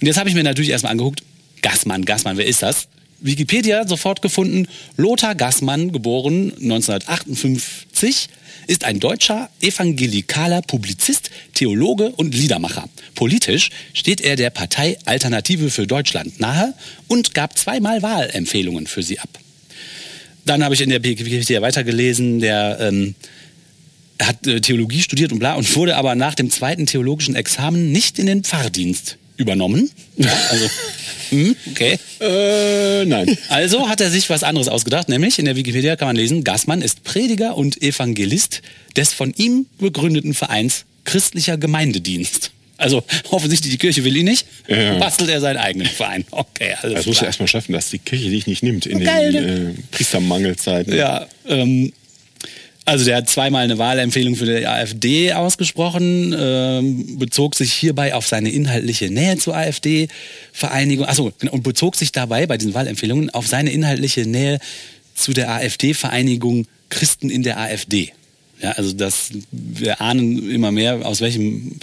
Und 0.00 0.06
jetzt 0.06 0.18
habe 0.18 0.28
ich 0.28 0.34
mir 0.34 0.42
natürlich 0.42 0.70
erstmal 0.70 0.92
angeguckt, 0.92 1.22
Gassmann, 1.62 2.04
Gassmann, 2.04 2.36
wer 2.36 2.46
ist 2.46 2.62
das? 2.62 2.88
Wikipedia 3.20 3.86
sofort 3.86 4.22
gefunden, 4.22 4.68
Lothar 4.96 5.34
Gassmann, 5.34 5.92
geboren 5.92 6.52
1958, 6.52 8.28
ist 8.66 8.84
ein 8.84 9.00
deutscher 9.00 9.48
evangelikaler 9.60 10.62
Publizist, 10.62 11.30
Theologe 11.54 12.10
und 12.10 12.34
Liedermacher. 12.34 12.88
Politisch 13.14 13.70
steht 13.94 14.20
er 14.20 14.36
der 14.36 14.50
Partei 14.50 14.98
Alternative 15.04 15.70
für 15.70 15.86
Deutschland 15.86 16.40
nahe 16.40 16.74
und 17.06 17.34
gab 17.34 17.56
zweimal 17.56 18.02
Wahlempfehlungen 18.02 18.86
für 18.86 19.02
sie 19.02 19.18
ab. 19.18 19.28
Dann 20.44 20.62
habe 20.62 20.74
ich 20.74 20.80
in 20.80 20.90
der 20.90 21.02
Wikipedia 21.02 21.62
weitergelesen, 21.62 22.40
der 22.40 22.78
ähm, 22.80 23.14
hat 24.20 24.46
äh, 24.46 24.60
Theologie 24.60 25.02
studiert 25.02 25.32
und 25.32 25.38
bla 25.38 25.54
und 25.54 25.74
wurde 25.76 25.96
aber 25.96 26.14
nach 26.14 26.34
dem 26.34 26.50
zweiten 26.50 26.86
theologischen 26.86 27.34
Examen 27.34 27.92
nicht 27.92 28.18
in 28.18 28.26
den 28.26 28.44
Pfarrdienst 28.44 29.18
übernommen. 29.36 29.90
Also, 30.50 30.70
hm, 31.30 31.56
okay. 31.70 31.98
Äh, 32.20 33.04
nein. 33.04 33.36
Also 33.48 33.88
hat 33.88 34.00
er 34.00 34.10
sich 34.10 34.28
was 34.30 34.42
anderes 34.42 34.68
ausgedacht, 34.68 35.08
nämlich 35.08 35.38
in 35.38 35.44
der 35.44 35.56
Wikipedia 35.56 35.96
kann 35.96 36.08
man 36.08 36.16
lesen, 36.16 36.44
Gassmann 36.44 36.82
ist 36.82 37.04
Prediger 37.04 37.56
und 37.56 37.82
Evangelist 37.82 38.62
des 38.96 39.12
von 39.12 39.32
ihm 39.36 39.66
gegründeten 39.78 40.34
Vereins 40.34 40.84
Christlicher 41.04 41.56
Gemeindedienst. 41.56 42.50
Also 42.78 43.02
offensichtlich 43.30 43.72
die 43.72 43.78
Kirche 43.78 44.04
will 44.04 44.14
ihn 44.16 44.26
nicht, 44.26 44.46
Ja. 44.68 44.98
bastelt 44.98 45.30
er 45.30 45.40
seinen 45.40 45.56
eigenen 45.56 45.88
Verein. 45.88 46.24
Okay, 46.30 46.74
alles 46.82 46.94
Das 46.98 47.06
musst 47.06 47.20
du 47.22 47.24
erstmal 47.24 47.48
schaffen, 47.48 47.72
dass 47.72 47.88
die 47.90 47.98
Kirche 47.98 48.28
dich 48.28 48.46
nicht 48.46 48.62
nimmt 48.62 48.84
in 48.86 49.00
Geil, 49.02 49.32
den 49.32 49.68
äh, 49.70 49.72
Priestermangelzeiten. 49.92 50.94
Ja, 50.94 51.26
ähm, 51.48 51.92
also 52.86 53.04
der 53.04 53.16
hat 53.16 53.28
zweimal 53.28 53.64
eine 53.64 53.78
Wahlempfehlung 53.78 54.36
für 54.36 54.46
die 54.46 54.66
AfD 54.66 55.32
ausgesprochen, 55.32 56.34
ähm, 56.38 57.18
bezog 57.18 57.56
sich 57.56 57.72
hierbei 57.72 58.14
auf 58.14 58.26
seine 58.26 58.50
inhaltliche 58.50 59.10
Nähe 59.10 59.36
zur 59.38 59.56
AfD-Vereinigung, 59.56 61.04
achso, 61.04 61.32
genau, 61.38 61.52
und 61.52 61.64
bezog 61.64 61.96
sich 61.96 62.12
dabei 62.12 62.46
bei 62.46 62.56
diesen 62.56 62.74
Wahlempfehlungen 62.74 63.30
auf 63.30 63.48
seine 63.48 63.70
inhaltliche 63.70 64.24
Nähe 64.24 64.60
zu 65.16 65.32
der 65.32 65.50
AfD-Vereinigung 65.50 66.66
Christen 66.88 67.28
in 67.28 67.42
der 67.42 67.58
AfD. 67.58 68.12
Ja, 68.62 68.70
also 68.72 68.92
das, 68.92 69.30
wir 69.50 70.00
ahnen 70.00 70.48
immer 70.48 70.70
mehr, 70.70 71.04
aus 71.04 71.20
welchem 71.20 71.78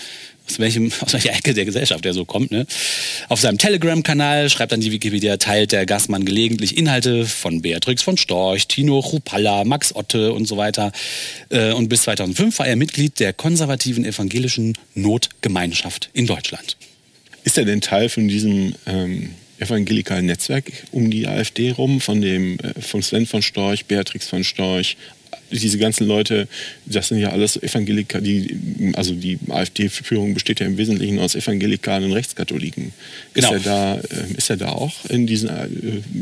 aus, 0.50 0.60
welchem, 0.60 0.92
aus 1.02 1.14
welcher 1.14 1.34
Ecke 1.34 1.54
der 1.54 1.66
Gesellschaft 1.66 2.06
er 2.06 2.14
so 2.14 2.26
kommt. 2.26 2.52
Ne? 2.52 2.66
Auf 3.30 3.40
seinem 3.40 3.58
Telegram-Kanal 3.58 4.50
schreibt 4.50 4.72
dann 4.72 4.82
die 4.82 4.92
Wikipedia, 4.92 5.38
teilt 5.38 5.72
der 5.72 5.86
Gastmann 5.86 6.26
gelegentlich 6.26 6.78
Inhalte 6.78 7.26
von 7.26 7.62
Beatrix 7.62 8.02
von 8.02 8.18
Storch, 8.18 8.68
Tino 8.68 9.02
Chupalla, 9.02 9.64
Max 9.64 9.96
Otte 9.96 10.34
und 10.34 10.48
so 10.48 10.58
weiter. 10.58 10.92
Äh, 11.50 11.74
und 11.74 11.90
bis 11.90 12.04
2005 12.04 12.60
war 12.60 12.68
er 12.68 12.76
Mitglied 12.76 13.20
der 13.20 13.34
konservativen 13.34 14.06
evangelischen 14.06 14.78
Notgemeinschaft 14.96 16.10
in 16.14 16.28
Deutschland. 16.28 16.78
Ist 17.44 17.58
er 17.58 17.66
denn 17.66 17.82
Teil 17.82 18.10
von 18.10 18.28
diesem 18.28 18.74
ähm, 18.86 19.32
evangelikalen 19.60 20.26
Netzwerk 20.26 20.72
um 20.92 21.10
die 21.10 21.28
AfD 21.28 21.72
rum, 21.72 22.02
von 22.02 22.22
dem 22.22 22.58
äh, 22.60 22.82
von 22.82 23.02
Sven 23.02 23.26
von 23.26 23.42
Storch, 23.42 23.86
Beatrix 23.86 24.28
von 24.28 24.44
Storch, 24.44 24.98
diese 25.52 25.78
ganzen 25.78 26.08
Leute, 26.08 26.48
das 26.86 27.10
sind 27.10 27.20
ja 27.20 27.30
alles 27.30 27.62
Evangelika, 27.62 28.20
die, 28.20 28.92
also 28.96 29.14
die 29.14 29.38
AfD-Führung 29.50 30.34
besteht 30.34 30.60
ja 30.60 30.66
im 30.66 30.78
Wesentlichen 30.78 31.20
aus 31.20 31.36
evangelikalen 31.36 32.06
und 32.06 32.14
Rechtskatholiken. 32.14 32.92
Genau. 33.34 33.54
Ist 33.54 33.66
er 33.66 33.72
da, 33.72 33.96
äh, 33.96 34.34
ist 34.38 34.50
er 34.50 34.58
da 34.58 34.70
auch 34.70 34.94
in 35.10 35.28
diesen 35.28 35.50
äh, 35.50 35.68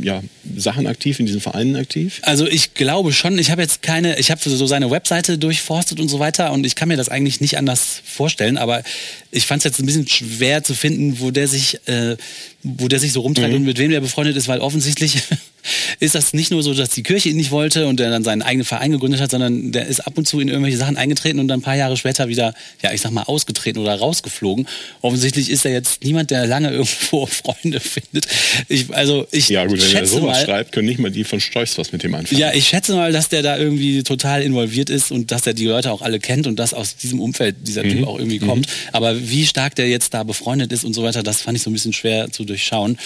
ja, 0.02 0.22
Sachen 0.58 0.88
aktiv, 0.88 1.20
in 1.20 1.26
diesen 1.26 1.42
Vereinen 1.42 1.76
aktiv? 1.76 2.20
Also 2.24 2.46
ich 2.48 2.74
glaube 2.74 3.14
schon, 3.14 3.40
ich 3.40 3.52
habe 3.52 3.62
jetzt 3.62 3.82
keine, 3.82 4.20
ich 4.20 4.32
habe 4.32 4.42
so 4.42 4.66
seine 4.68 4.92
Webseite 4.92 5.38
durchforstet 5.38 6.00
und 6.00 6.10
so 6.10 6.20
weiter 6.20 6.52
und 6.52 6.66
ich 6.66 6.76
kann 6.76 6.88
mir 6.90 6.98
das 6.98 7.10
eigentlich 7.10 7.40
nicht 7.42 7.58
anders 7.58 8.02
vorstellen, 8.06 8.58
aber 8.58 8.84
ich 9.32 9.46
fand 9.46 9.60
es 9.60 9.64
jetzt 9.66 9.80
ein 9.80 9.86
bisschen 9.86 10.08
schwer 10.08 10.64
zu 10.64 10.74
finden, 10.74 11.20
wo 11.20 11.32
der 11.32 11.48
sich, 11.48 11.80
äh, 11.88 12.18
wo 12.64 12.88
der 12.88 13.00
sich 13.00 13.14
so 13.14 13.22
rumtreibt 13.22 13.52
Mhm. 13.52 13.56
und 13.58 13.64
mit 13.64 13.78
wem 13.78 13.92
der 13.92 14.02
befreundet 14.02 14.36
ist, 14.36 14.48
weil 14.48 14.60
offensichtlich 14.60 15.18
ist 16.02 16.16
das 16.16 16.34
nicht 16.34 16.50
nur 16.50 16.64
so, 16.64 16.74
dass 16.74 16.90
die 16.90 17.04
Kirche 17.04 17.30
ihn 17.30 17.38
nicht 17.38 17.52
wollte 17.52 17.86
und 17.86 18.00
er 18.00 18.10
dann 18.10 18.24
seinen 18.24 18.42
eigenen 18.42 18.66
Verein 18.66 18.92
gegründet 18.92 19.22
hat, 19.22 19.30
sondern 19.30 19.72
der 19.72 19.86
ist 19.86 20.00
ab 20.00 20.18
und 20.18 20.28
zu 20.28 20.40
in 20.40 20.48
irgendwelche 20.48 20.78
Sachen 20.78 20.98
eingetreten 20.98 21.40
und 21.40 21.48
dann 21.48 21.60
ein 21.60 21.64
paar 21.64 21.76
Jahre 21.76 21.96
später 21.96 22.28
wieder, 22.28 22.56
ja, 22.82 22.92
ich 22.92 23.02
sag 23.02 23.12
mal, 23.12 23.22
ausgetreten 23.22 23.78
oder 23.78 23.94
rausgeflogen. 23.94 24.68
Offensichtlich 25.02 25.52
ist 25.52 25.64
er 25.64 25.74
jetzt 25.74 26.04
niemand, 26.04 26.32
der 26.32 26.48
lange 26.48 26.72
irgendwo 26.72 27.26
Freunde 27.28 27.80
findet. 27.80 28.26
Ich, 28.68 28.92
also 28.96 29.28
ich 29.30 29.50
Ja 29.50 29.66
gut, 29.66 29.78
wenn 29.78 29.84
er 29.84 29.90
schätze 29.90 30.14
sowas 30.14 30.40
mal, 30.40 30.46
schreibt, 30.46 30.72
können 30.72 30.88
nicht 30.88 31.00
mal 31.00 31.12
die 31.12 31.24
von 31.24 31.40
Storchs 31.40 31.78
was 31.78 31.92
mit 31.92 32.02
dem 32.02 32.16
anfangen. 32.16 32.42
ja, 32.42 32.52
ich 32.52 32.68
schätze 32.68 32.96
mal, 32.96 33.12
dass 33.12 33.30
der 33.30 33.44
da 33.44 33.60
irgendwie 33.60 34.02
total 34.02 34.42
involviert 34.42 34.90
ist 34.90 35.12
und 35.12 35.30
dass 35.30 35.46
er 35.46 35.54
die 35.54 35.68
Leute 35.68 35.92
auch 35.92 36.02
alle 36.02 36.20
kennt 36.20 36.48
und 36.48 36.58
dass 36.58 36.74
aus 36.74 36.96
diesem 36.96 37.20
Umfeld 37.20 37.58
dieser 37.68 37.84
Typ 37.84 38.08
auch 38.08 38.18
irgendwie 38.18 38.40
kommt. 38.40 38.66
Aber 38.92 39.30
wie 39.30 39.46
stark 39.46 39.76
der 39.76 39.88
jetzt 39.88 40.16
da 40.16 40.24
befreundet 40.24 40.72
ist 40.72 40.84
und 40.84 40.96
so 40.96 41.04
weiter, 41.04 41.22
das 41.22 41.42
fand 41.42 41.58
ich 41.58 41.64
so 41.64 41.70
ein 41.70 41.74
bisschen 41.74 41.94
schwer 41.94 42.32
zu 42.32 42.44
durchschauen. 42.44 42.98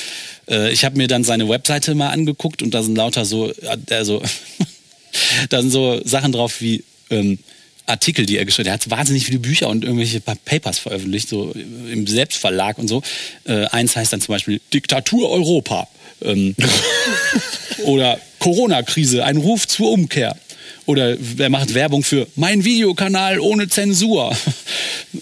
Äh, 0.49 0.71
ich 0.71 0.85
habe 0.85 0.95
mir 0.95 1.09
dann 1.09 1.25
seine 1.25 1.49
Webseite 1.49 1.93
mal 1.93 2.09
angeguckt 2.09 2.61
und 2.61 2.73
da 2.73 2.84
sind 2.85 2.95
lauter 2.95 3.25
so, 3.25 3.51
also 3.89 4.21
da 5.49 5.61
sind 5.61 5.71
so 5.71 6.01
Sachen 6.05 6.31
drauf 6.31 6.61
wie 6.61 6.83
ähm, 7.09 7.39
Artikel, 7.87 8.25
die 8.25 8.37
er 8.37 8.45
geschrieben 8.45 8.71
hat. 8.71 8.85
Er 8.87 8.91
hat 8.91 8.97
wahnsinnig 8.97 9.25
viele 9.25 9.39
Bücher 9.39 9.67
und 9.69 9.83
irgendwelche 9.83 10.19
Pa- 10.19 10.35
Papers 10.43 10.79
veröffentlicht, 10.79 11.29
so 11.29 11.51
im 11.91 12.07
Selbstverlag 12.07 12.77
und 12.79 12.87
so. 12.87 13.03
Äh, 13.45 13.65
eins 13.67 13.95
heißt 13.95 14.11
dann 14.13 14.21
zum 14.21 14.33
Beispiel 14.33 14.59
Diktatur 14.73 15.29
Europa. 15.29 15.87
Ähm, 16.23 16.55
oder 17.83 18.19
Corona-Krise, 18.39 19.23
ein 19.23 19.37
Ruf 19.37 19.67
zur 19.67 19.91
Umkehr. 19.91 20.35
Oder 20.87 21.17
er 21.37 21.49
macht 21.49 21.73
Werbung 21.73 22.03
für 22.03 22.27
mein 22.35 22.63
Videokanal 22.63 23.39
ohne 23.39 23.67
Zensur. 23.69 24.35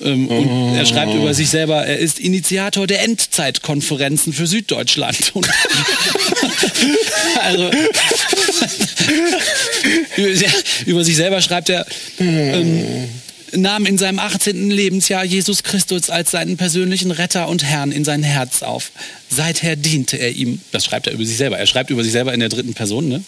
Ähm, 0.02 0.28
Und 0.28 0.76
er 0.76 0.88
schreibt 0.88 1.14
über 1.14 1.36
sich 1.36 1.50
selber, 1.52 1.86
er 1.86 2.00
ist 2.00 2.20
Initiator 2.20 2.88
der 2.88 3.04
Endzeitkonferenzen 3.04 4.34
für 4.34 4.48
Süddeutschland. 4.48 5.32
Also 7.42 7.70
über, 10.16 10.48
über 10.86 11.04
sich 11.04 11.16
selber 11.16 11.42
schreibt 11.42 11.70
er, 11.70 11.86
ähm, 12.20 13.10
nahm 13.52 13.86
in 13.86 13.98
seinem 13.98 14.20
18. 14.20 14.72
Lebensjahr 14.72 15.24
Jesus 15.24 15.64
Christus 15.64 16.10
als 16.10 16.32
seinen 16.32 16.58
persönlichen 16.58 17.12
Retter 17.12 17.48
und 17.48 17.64
Herrn 17.64 17.92
in 17.92 18.04
sein 18.06 18.24
Herz 18.24 18.64
auf. 18.64 18.92
Seither 19.30 19.76
diente 19.76 20.18
er 20.18 20.32
ihm. 20.32 20.62
Das 20.72 20.86
schreibt 20.86 21.08
er 21.08 21.14
über 21.14 21.26
sich 21.26 21.38
selber. 21.38 21.58
Er 21.58 21.68
schreibt 21.68 21.90
über 21.90 22.04
sich 22.04 22.12
selber 22.12 22.34
in 22.34 22.40
der 22.40 22.50
dritten 22.50 22.74
Person, 22.74 23.08
ne? 23.08 23.24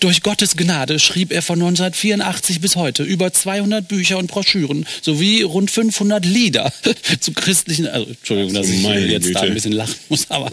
Durch 0.00 0.22
Gottes 0.22 0.56
Gnade 0.56 0.98
schrieb 0.98 1.32
er 1.32 1.42
von 1.42 1.60
1984 1.60 2.60
bis 2.60 2.76
heute 2.76 3.02
über 3.02 3.32
200 3.32 3.86
Bücher 3.86 4.18
und 4.18 4.26
Broschüren 4.26 4.86
sowie 5.02 5.42
rund 5.42 5.70
500 5.70 6.24
Lieder 6.24 6.72
zu 7.20 7.32
christlichen. 7.32 7.86
Also, 7.86 8.10
Entschuldigung, 8.10 8.54
dass 8.54 8.68
ich 8.68 8.82
Meine 8.82 9.06
jetzt 9.06 9.26
da 9.26 9.28
Güte. 9.28 9.40
ein 9.42 9.54
bisschen 9.54 9.72
lachen 9.72 9.94
muss, 10.08 10.30
aber 10.30 10.50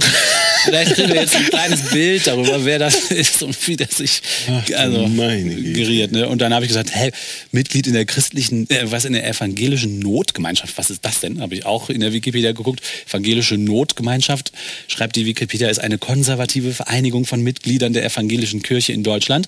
vielleicht 0.65 0.95
kriegen 0.95 1.09
wir 1.09 1.21
jetzt 1.21 1.35
ein 1.35 1.45
kleines 1.45 1.89
Bild 1.89 2.27
darüber, 2.27 2.63
wer 2.65 2.79
das 2.79 2.95
ist 3.11 3.43
und 3.43 3.55
wie 3.67 3.75
der 3.75 3.87
sich 3.87 4.21
Ach 4.47 4.77
also, 4.77 5.07
geriert. 5.07 6.11
Ne? 6.11 6.27
Und 6.27 6.41
dann 6.41 6.53
habe 6.53 6.65
ich 6.65 6.69
gesagt, 6.69 6.95
hä, 6.95 7.11
Mitglied 7.51 7.87
in 7.87 7.93
der 7.93 8.05
christlichen, 8.05 8.69
äh, 8.69 8.91
was 8.91 9.05
in 9.05 9.13
der 9.13 9.27
evangelischen 9.27 9.99
Notgemeinschaft, 9.99 10.77
was 10.77 10.89
ist 10.89 11.03
das 11.05 11.19
denn? 11.19 11.41
Habe 11.41 11.55
ich 11.55 11.65
auch 11.65 11.89
in 11.89 11.99
der 11.99 12.13
Wikipedia 12.13 12.51
geguckt. 12.51 12.81
Evangelische 13.07 13.57
Notgemeinschaft, 13.57 14.51
schreibt 14.87 15.15
die 15.15 15.25
Wikipedia, 15.25 15.69
ist 15.69 15.79
eine 15.79 15.97
konservative 15.97 16.73
Vereinigung 16.73 17.25
von 17.25 17.41
Mitgliedern 17.41 17.93
der 17.93 18.05
evangelischen 18.05 18.61
Kirche 18.61 18.93
in 18.93 19.00
Deutschland. 19.03 19.47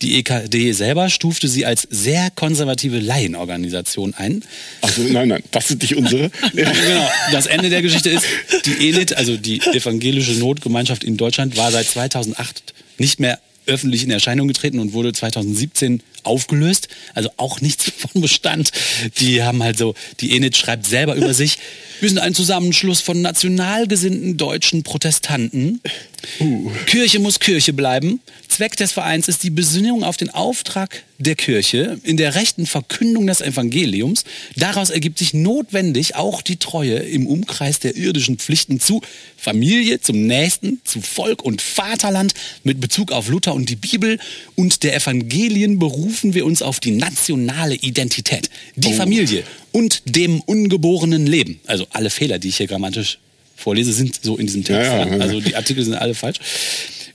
Die 0.00 0.18
EKD 0.18 0.72
selber 0.72 1.08
stufte 1.10 1.48
sie 1.48 1.66
als 1.66 1.86
sehr 1.90 2.30
konservative 2.30 2.98
Laienorganisation 2.98 4.14
ein. 4.14 4.42
Also 4.80 5.02
nein, 5.02 5.28
nein, 5.28 5.42
das 5.50 5.68
sind 5.68 5.82
nicht 5.82 5.96
unsere. 5.96 6.30
genau. 6.52 7.10
Das 7.32 7.46
Ende 7.46 7.70
der 7.70 7.82
Geschichte 7.82 8.10
ist, 8.10 8.24
die 8.66 8.88
ENIT, 8.88 9.16
also 9.16 9.36
die 9.36 9.60
evangelische 9.60 10.32
Notgemeinschaft 10.32 11.04
in 11.04 11.16
Deutschland, 11.16 11.56
war 11.56 11.70
seit 11.70 11.86
2008 11.86 12.74
nicht 12.98 13.20
mehr 13.20 13.38
öffentlich 13.66 14.02
in 14.02 14.10
Erscheinung 14.10 14.48
getreten 14.48 14.78
und 14.78 14.92
wurde 14.92 15.12
2017 15.12 16.02
aufgelöst. 16.24 16.88
Also 17.14 17.30
auch 17.36 17.60
nichts 17.60 17.90
von 17.96 18.20
Bestand. 18.20 18.70
Die 19.18 19.42
haben 19.42 19.62
halt 19.62 19.78
so, 19.78 19.94
die 20.20 20.36
ENIT 20.36 20.56
schreibt 20.56 20.86
selber 20.86 21.14
über 21.14 21.34
sich, 21.34 21.58
wir 22.00 22.08
sind 22.08 22.18
ein 22.18 22.34
Zusammenschluss 22.34 23.00
von 23.00 23.22
national 23.22 23.86
gesinnten 23.86 24.36
deutschen 24.36 24.82
Protestanten. 24.82 25.80
Kirche 26.86 27.20
muss 27.20 27.38
Kirche 27.38 27.72
bleiben. 27.72 28.20
Zweck 28.48 28.76
des 28.76 28.92
Vereins 28.92 29.28
ist 29.28 29.42
die 29.44 29.50
Besinnung 29.50 30.04
auf 30.04 30.16
den 30.16 30.30
Auftrag 30.30 31.04
der 31.18 31.36
Kirche 31.36 31.98
in 32.02 32.16
der 32.16 32.34
rechten 32.34 32.66
Verkündung 32.66 33.26
des 33.26 33.40
Evangeliums. 33.40 34.24
Daraus 34.56 34.90
ergibt 34.90 35.18
sich 35.18 35.32
notwendig 35.34 36.16
auch 36.16 36.42
die 36.42 36.56
Treue 36.56 36.96
im 36.96 37.26
Umkreis 37.26 37.78
der 37.78 37.96
irdischen 37.96 38.38
Pflichten 38.38 38.80
zu 38.80 39.00
Familie, 39.36 40.00
zum 40.00 40.26
Nächsten, 40.26 40.80
zu 40.84 41.00
Volk 41.00 41.42
und 41.42 41.62
Vaterland. 41.62 42.34
Mit 42.64 42.80
Bezug 42.80 43.12
auf 43.12 43.28
Luther 43.28 43.54
und 43.54 43.68
die 43.68 43.76
Bibel 43.76 44.18
und 44.54 44.82
der 44.82 44.94
Evangelien 44.96 45.78
berufen 46.12 46.34
wir 46.34 46.44
uns 46.44 46.60
auf 46.60 46.78
die 46.78 46.90
nationale 46.90 47.74
Identität, 47.74 48.50
die 48.76 48.92
Familie 48.92 49.44
und 49.72 50.02
dem 50.04 50.42
ungeborenen 50.42 51.26
Leben. 51.26 51.58
Also 51.66 51.86
alle 51.90 52.10
Fehler, 52.10 52.38
die 52.38 52.48
ich 52.48 52.58
hier 52.58 52.66
grammatisch 52.66 53.18
vorlese, 53.56 53.94
sind 53.94 54.20
so 54.22 54.36
in 54.36 54.46
diesem 54.46 54.62
Text. 54.62 54.92
Ja, 54.92 55.06
ja. 55.06 55.18
Also 55.18 55.40
die 55.40 55.56
Artikel 55.56 55.82
sind 55.82 55.94
alle 55.94 56.14
falsch. 56.14 56.38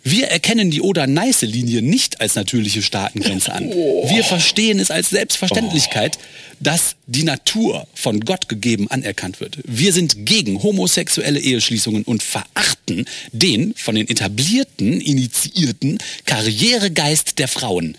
Wir 0.03 0.27
erkennen 0.27 0.71
die 0.71 0.81
Oder-Neiße-Linie 0.81 1.83
nicht 1.83 2.21
als 2.21 2.35
natürliche 2.35 2.81
Staatengrenze 2.81 3.53
an. 3.53 3.69
Wir 3.69 4.23
verstehen 4.23 4.79
es 4.79 4.89
als 4.89 5.09
Selbstverständlichkeit, 5.09 6.17
dass 6.59 6.95
die 7.05 7.23
Natur 7.23 7.85
von 7.93 8.21
Gott 8.21 8.49
gegeben 8.49 8.89
anerkannt 8.89 9.41
wird. 9.41 9.59
Wir 9.65 9.93
sind 9.93 10.25
gegen 10.25 10.63
homosexuelle 10.63 11.39
Eheschließungen 11.39 12.03
und 12.03 12.23
verachten 12.23 13.05
den 13.31 13.73
von 13.75 13.95
den 13.95 14.07
etablierten, 14.07 15.01
initiierten 15.01 15.97
Karrieregeist 16.25 17.37
der 17.37 17.47
Frauen. 17.49 17.95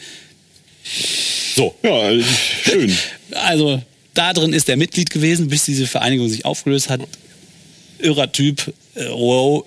So, 1.55 1.75
Ja, 1.83 2.11
schön. 2.65 2.97
also 3.33 3.83
da 4.15 4.33
drin 4.33 4.53
ist 4.53 4.69
er 4.69 4.77
Mitglied 4.77 5.11
gewesen, 5.11 5.49
bis 5.49 5.65
diese 5.65 5.87
Vereinigung 5.87 6.29
sich 6.29 6.45
aufgelöst 6.45 6.89
hat. 6.91 7.01
Irrer 7.99 8.31
Typ, 8.33 8.73
äh, 8.95 9.07
wow. 9.11 9.65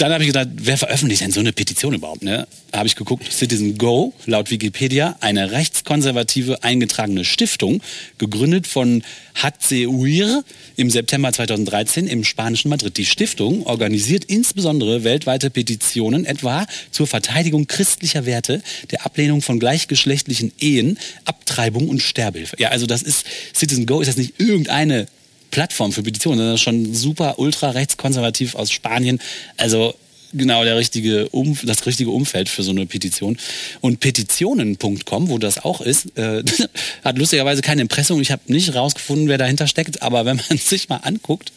Dann 0.00 0.14
habe 0.14 0.22
ich 0.22 0.28
gedacht, 0.28 0.48
wer 0.54 0.78
veröffentlicht 0.78 1.20
denn 1.20 1.30
so 1.30 1.40
eine 1.40 1.52
Petition 1.52 1.92
überhaupt? 1.92 2.22
Ne? 2.22 2.48
Habe 2.72 2.86
ich 2.86 2.96
geguckt, 2.96 3.30
Citizen 3.30 3.76
Go, 3.76 4.14
laut 4.24 4.50
Wikipedia, 4.50 5.16
eine 5.20 5.50
rechtskonservative 5.50 6.62
eingetragene 6.62 7.22
Stiftung, 7.22 7.82
gegründet 8.16 8.66
von 8.66 9.02
Hatzeuir 9.34 10.42
im 10.76 10.88
September 10.88 11.30
2013 11.34 12.06
im 12.06 12.24
spanischen 12.24 12.70
Madrid. 12.70 12.96
Die 12.96 13.04
Stiftung 13.04 13.66
organisiert 13.66 14.24
insbesondere 14.24 15.04
weltweite 15.04 15.50
Petitionen, 15.50 16.24
etwa 16.24 16.66
zur 16.90 17.06
Verteidigung 17.06 17.66
christlicher 17.66 18.24
Werte, 18.24 18.62
der 18.90 19.04
Ablehnung 19.04 19.42
von 19.42 19.60
gleichgeschlechtlichen 19.60 20.52
Ehen, 20.60 20.98
Abtreibung 21.26 21.90
und 21.90 22.00
Sterbehilfe. 22.00 22.56
Ja, 22.58 22.70
also 22.70 22.86
das 22.86 23.02
ist, 23.02 23.26
Citizen 23.54 23.84
Go 23.84 24.00
ist 24.00 24.06
jetzt 24.06 24.16
nicht 24.16 24.40
irgendeine 24.40 25.08
Plattform 25.50 25.92
für 25.92 26.02
Petitionen, 26.02 26.38
sondern 26.38 26.58
schon 26.58 26.94
super 26.94 27.38
ultra 27.38 27.70
rechtskonservativ 27.70 28.54
aus 28.54 28.70
Spanien. 28.70 29.20
Also 29.56 29.94
genau 30.32 30.64
der 30.64 30.76
richtige 30.76 31.28
um, 31.30 31.56
das 31.62 31.86
richtige 31.86 32.10
Umfeld 32.10 32.48
für 32.48 32.62
so 32.62 32.70
eine 32.70 32.86
Petition. 32.86 33.36
Und 33.80 34.00
petitionen.com, 34.00 35.28
wo 35.28 35.38
das 35.38 35.64
auch 35.64 35.80
ist, 35.80 36.16
äh, 36.16 36.42
hat 37.04 37.18
lustigerweise 37.18 37.62
keine 37.62 37.82
Impressum. 37.82 38.20
Ich 38.20 38.30
habe 38.30 38.42
nicht 38.46 38.74
rausgefunden, 38.74 39.28
wer 39.28 39.38
dahinter 39.38 39.66
steckt, 39.66 40.02
aber 40.02 40.24
wenn 40.24 40.40
man 40.48 40.58
sich 40.64 40.88
mal 40.88 40.98
anguckt, 40.98 41.52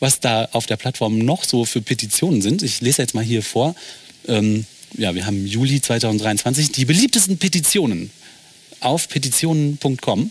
was 0.00 0.20
da 0.20 0.48
auf 0.52 0.66
der 0.66 0.76
Plattform 0.76 1.18
noch 1.18 1.44
so 1.44 1.64
für 1.64 1.80
Petitionen 1.80 2.42
sind, 2.42 2.62
ich 2.62 2.80
lese 2.80 3.02
jetzt 3.02 3.14
mal 3.14 3.24
hier 3.24 3.42
vor. 3.42 3.74
Ähm, 4.28 4.66
ja, 4.96 5.14
wir 5.14 5.26
haben 5.26 5.46
Juli 5.46 5.80
2023 5.80 6.70
die 6.72 6.84
beliebtesten 6.84 7.38
Petitionen 7.38 8.10
auf 8.80 9.08
petitionen.com 9.08 10.30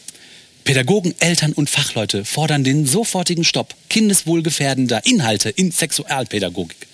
Pädagogen, 0.64 1.14
Eltern 1.20 1.54
und 1.54 1.70
Fachleute 1.70 2.24
fordern 2.26 2.64
den 2.64 2.86
sofortigen 2.86 3.44
Stopp 3.44 3.76
kindeswohlgefährdender 3.90 5.06
Inhalte 5.06 5.50
in 5.50 5.72
Sexualpädagogik. 5.72 6.88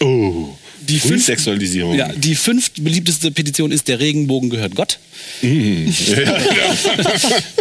Oh. 0.00 0.48
Die 0.80 0.98
fünf- 0.98 1.24
Frühsexualisierung. 1.26 1.94
Ja, 1.94 2.08
die 2.08 2.34
fünft 2.34 2.82
beliebteste 2.82 3.30
Petition 3.30 3.70
ist 3.70 3.86
der 3.88 4.00
Regenbogen 4.00 4.48
gehört 4.48 4.74
Gott. 4.74 4.98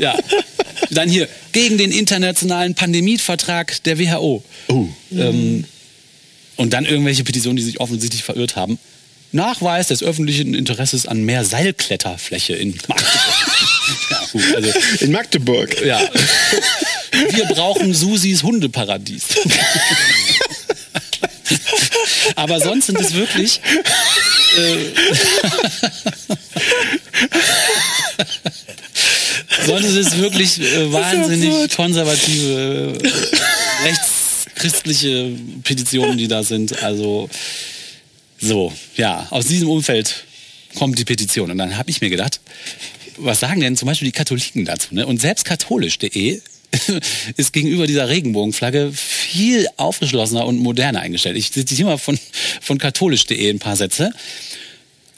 ja. 0.02 0.18
Dann 0.92 1.10
hier 1.10 1.28
gegen 1.52 1.78
den 1.78 1.92
internationalen 1.92 2.76
Pandemievertrag 2.76 3.84
der 3.84 4.00
WHO. 4.00 4.42
Oh. 4.70 4.88
Ähm, 5.12 5.66
und 6.56 6.72
dann 6.74 6.86
irgendwelche 6.86 7.24
Petitionen, 7.26 7.58
die 7.58 7.64
sich 7.64 7.80
offensichtlich 7.82 8.24
verirrt 8.24 8.56
haben. 8.56 8.80
Nachweis 9.32 9.88
des 9.88 10.02
öffentlichen 10.02 10.54
Interesses 10.54 11.06
an 11.06 11.22
mehr 11.24 11.44
Seilkletterfläche 11.46 12.54
in 12.54 12.70
Magdeburg. 12.88 13.49
Gut, 14.32 14.56
also, 14.56 14.72
In 15.06 15.12
Magdeburg. 15.12 15.86
ja. 15.86 16.00
Wir 17.32 17.46
brauchen 17.46 17.94
Susis 17.94 18.44
Hundeparadies. 18.44 19.24
Aber 22.36 22.60
sonst 22.60 22.86
sind 22.88 23.00
es 23.00 23.14
wirklich. 23.14 23.60
Äh, 24.58 24.78
sonst 29.66 29.86
ist 29.86 30.08
es 30.08 30.18
wirklich 30.18 30.60
äh, 30.60 30.92
wahnsinnig 30.92 31.76
konservative, 31.76 32.98
äh, 33.02 33.88
rechtschristliche 33.88 35.32
Petitionen, 35.64 36.18
die 36.18 36.28
da 36.28 36.44
sind. 36.44 36.82
Also 36.84 37.30
so, 38.40 38.72
ja, 38.96 39.28
aus 39.32 39.46
diesem 39.46 39.70
Umfeld 39.70 40.24
kommt 40.76 40.98
die 40.98 41.06
Petition. 41.06 41.52
Und 41.52 41.58
dann 41.58 41.78
habe 41.78 41.90
ich 41.90 42.02
mir 42.02 42.10
gedacht, 42.10 42.40
was 43.20 43.40
sagen 43.40 43.62
denn 43.62 43.76
zum 43.76 43.88
Beispiel 43.88 44.08
die 44.08 44.14
Katholiken 44.14 44.66
dazu? 44.66 44.94
Ne? 44.94 45.06
Und 45.06 45.22
selbst 45.22 45.46
katholisch.de 45.46 46.42
ist 47.38 47.54
gegenüber 47.54 47.88
dieser 47.88 48.10
Regenbogenflagge 48.10 48.92
viel 48.94 49.68
aufgeschlossener 49.78 50.46
und 50.46 50.60
moderner 50.60 51.02
eingestellt. 51.02 51.38
Ich 51.38 51.52
zitiere 51.52 51.90
mal 51.90 51.98
von, 51.98 52.20
von 52.62 52.78
katholisch.de 52.78 53.50
ein 53.50 53.60
paar 53.60 53.76
Sätze. 53.76 54.12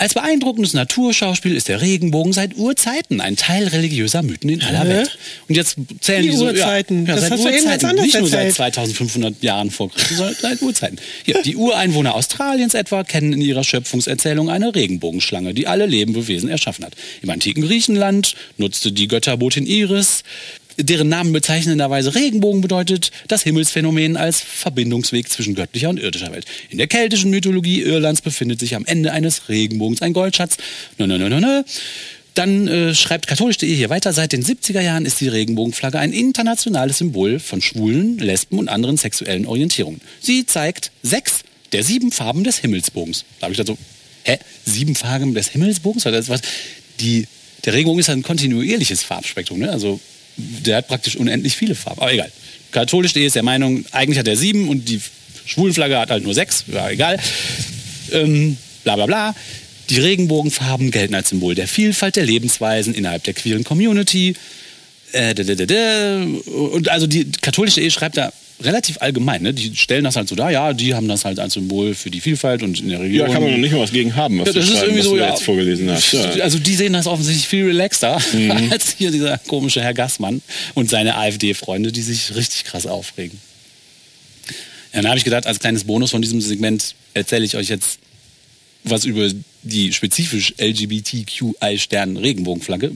Als 0.02 0.16
beeindruckendes 0.16 0.74
Naturschauspiel 0.74 1.56
ist 1.56 1.68
der 1.68 1.80
Regenbogen 1.80 2.34
seit 2.34 2.58
Urzeiten 2.58 3.22
ein 3.22 3.36
Teil 3.36 3.68
religiöser 3.68 4.24
Mythen 4.24 4.50
in 4.50 4.64
aller 4.64 4.84
Hä? 4.84 4.88
Welt. 4.90 5.20
Und 5.48 5.54
jetzt 5.54 5.76
zählen 6.00 6.24
Wie 6.24 6.32
die 6.32 6.38
so, 6.38 6.46
Urzeiten? 6.46 7.06
Ja, 7.06 7.14
ja, 7.14 7.20
Das 7.20 7.30
seit 7.30 7.40
Urzeiten. 7.40 7.96
Nicht 7.98 8.20
nur 8.20 8.28
seit 8.28 8.40
erzählt. 8.40 8.56
2500 8.56 9.44
Jahren 9.44 9.70
vor 9.70 9.92
Christus, 9.92 10.18
sondern 10.18 10.36
seit 10.42 10.60
Urzeiten. 10.64 10.98
Hier, 11.24 11.44
die 11.44 11.56
Ureinwohner 11.56 12.16
Australiens 12.16 12.74
etwa 12.74 13.04
kennen 13.04 13.32
in 13.34 13.42
ihrer 13.42 13.64
Schöpfungserzählung 13.64 14.50
eine 14.50 14.74
Regenbogenschlange, 14.74 15.54
die 15.54 15.68
alle 15.68 15.86
Lebewesen 15.86 16.50
erschaffen 16.50 16.84
hat. 16.84 16.94
Im 17.22 17.30
antiken 17.30 17.62
Griechenland 17.62 18.34
nutzte 18.58 18.92
die 18.92 19.08
Götterbotin 19.08 19.68
Iris 19.68 20.24
deren 20.84 21.10
Namen 21.10 21.34
bezeichnenderweise 21.34 22.16
Regenbogen 22.16 22.62
bedeutet, 22.62 23.12
das 23.28 23.44
Himmelsphänomen 23.44 24.18
als 24.18 24.42
Verbindungsweg 24.42 25.30
zwischen 25.30 25.56
göttlicher 25.56 25.90
und 25.90 26.00
irdischer 26.00 26.32
Welt. 26.32 26.46
In 26.70 26.78
der 26.78 26.88
keltischen 26.88 27.32
Mythologie 27.32 27.82
Irlands 27.82 28.22
befindet 28.22 28.60
sich 28.60 28.76
am 28.76 28.86
Ende 28.86 29.12
eines 29.12 29.50
Regenbogens 29.50 30.02
ein 30.02 30.14
Goldschatz. 30.14 30.58
Nö, 30.98 31.08
nö, 31.08 31.18
nö, 31.18 31.30
nö, 31.30 31.40
nö. 31.40 31.64
Dann 32.34 32.68
äh, 32.68 32.96
schreibt 32.96 33.28
katholisch.de 33.28 33.74
hier 33.74 33.90
weiter, 33.90 34.14
seit 34.14 34.32
den 34.32 34.44
70er 34.44 34.80
Jahren 34.80 35.06
ist 35.06 35.20
die 35.20 35.28
Regenbogenflagge 35.28 36.00
ein 36.00 36.14
internationales 36.14 37.00
Symbol 37.00 37.40
von 37.40 37.62
Schwulen, 37.62 38.18
Lesben 38.20 38.58
und 38.58 38.70
anderen 38.70 38.96
sexuellen 38.96 39.46
Orientierungen. 39.46 40.00
Sie 40.22 40.46
zeigt 40.46 40.92
sechs 41.04 41.42
der 41.74 41.84
sieben 41.84 42.12
Farben 42.12 42.44
des 42.44 42.58
Himmelsbogens. 42.58 43.26
Da 43.40 43.46
habe 43.46 43.54
ich 43.54 43.58
gedacht 43.58 43.78
so, 43.78 44.32
hä, 44.32 44.40
sieben 44.66 44.96
Farben 44.96 45.34
des 45.34 45.50
Himmelsbogens? 45.50 46.06
Was, 46.06 46.30
was? 46.30 46.42
Die, 47.00 47.28
der 47.66 47.74
Regenbogen 47.74 48.00
ist 48.00 48.10
ein 48.10 48.24
kontinuierliches 48.24 49.04
Farbspektrum, 49.04 49.60
ne? 49.60 49.70
also 49.70 50.00
der 50.38 50.78
hat 50.78 50.88
praktisch 50.88 51.16
unendlich 51.16 51.56
viele 51.56 51.76
Farben. 51.76 52.02
Aber 52.02 52.14
egal. 52.14 52.32
Katholisch.de 52.72 53.26
ist 53.26 53.36
der 53.36 53.44
Meinung, 53.44 53.86
eigentlich 53.92 54.18
hat 54.18 54.28
er 54.28 54.38
sieben 54.38 54.70
und 54.70 54.88
die 54.88 55.02
Schwulenflagge 55.46 56.00
hat 56.00 56.10
halt 56.10 56.24
nur 56.24 56.34
sechs. 56.34 56.64
Ja, 56.72 56.90
egal. 56.90 57.20
Ähm, 58.12 58.58
bla 58.84 58.96
bla 58.96 59.06
bla. 59.06 59.36
Die 59.90 60.00
Regenbogenfarben 60.00 60.92
gelten 60.92 61.16
als 61.16 61.30
Symbol 61.30 61.56
der 61.56 61.68
Vielfalt 61.68 62.16
der 62.16 62.26
Lebensweisen 62.26 62.94
innerhalb 62.94 63.24
der 63.24 63.34
queeren 63.34 63.64
Community. 63.64 64.36
Äh, 65.12 65.36
da, 65.36 65.44
da, 65.44 65.56
da, 65.56 65.66
da. 65.66 66.24
Und 66.50 66.90
also 66.90 67.08
die 67.08 67.30
katholische 67.42 67.82
Ehe 67.82 67.92
schreibt 67.92 68.16
da 68.18 68.32
relativ 68.64 68.98
allgemein. 69.02 69.42
Ne? 69.42 69.54
Die 69.54 69.76
stellen 69.76 70.04
das 70.04 70.16
halt 70.16 70.30
so 70.30 70.36
da, 70.36 70.50
ja, 70.50 70.74
die 70.74 70.94
haben 70.96 71.08
das 71.08 71.26
halt 71.26 71.40
als 71.40 71.54
Symbol 71.54 71.94
für 71.96 72.10
die 72.12 72.22
Vielfalt 72.22 72.64
und 72.64 72.80
in 72.80 72.90
der 72.90 73.00
Region. 73.02 73.28
Ja, 73.28 73.34
kann 73.34 73.44
man 73.44 73.52
noch 73.52 73.58
nicht 73.60 73.72
mal 73.74 73.82
was 73.82 73.92
gegen 73.92 74.16
haben, 74.16 74.40
was 74.40 74.48
Ja, 74.48 74.54
du 74.54 74.60
das 74.60 74.70
ist 74.70 74.82
irgendwie 74.82 75.00
was 75.00 75.06
so, 75.06 75.16
du 75.16 75.22
ja. 75.22 75.30
jetzt 75.30 75.44
vorgelesen 75.44 75.90
hast. 75.92 76.14
Ja. 76.14 76.24
Also 76.44 76.58
die 76.60 76.76
sehen 76.76 76.94
das 76.94 77.08
offensichtlich 77.08 77.48
viel 77.48 77.66
relaxter 77.66 78.20
Mhm. 78.34 78.52
als 78.72 78.96
hier 78.98 79.12
dieser 79.12 79.38
komische 79.40 79.82
Herr 79.82 79.94
Gassmann 79.94 80.42
und 80.74 80.90
seine 80.90 81.16
AfD-Freunde, 81.18 81.92
die 81.92 82.02
sich 82.02 82.34
richtig 82.36 82.64
krass 82.66 82.86
aufregen. 82.88 83.40
Ja, 84.94 85.02
dann 85.02 85.08
habe 85.08 85.18
ich 85.18 85.24
gedacht, 85.24 85.48
als 85.48 85.60
kleines 85.60 85.86
Bonus 85.86 86.12
von 86.12 86.22
diesem 86.22 86.42
Segment 86.42 86.96
erzähle 87.14 87.46
ich 87.46 87.56
euch 87.56 87.70
jetzt 87.70 88.00
was 88.84 89.06
über 89.06 89.30
die 89.64 89.94
spezifisch 89.94 90.54
LGBTQI-Stern-Regenbogenflagge. 90.58 92.92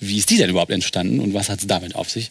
Wie 0.00 0.18
ist 0.18 0.30
die 0.30 0.36
denn 0.36 0.50
überhaupt 0.50 0.70
entstanden 0.70 1.20
und 1.20 1.34
was 1.34 1.48
hat 1.48 1.60
es 1.60 1.66
damit 1.66 1.94
auf 1.94 2.10
sich? 2.10 2.30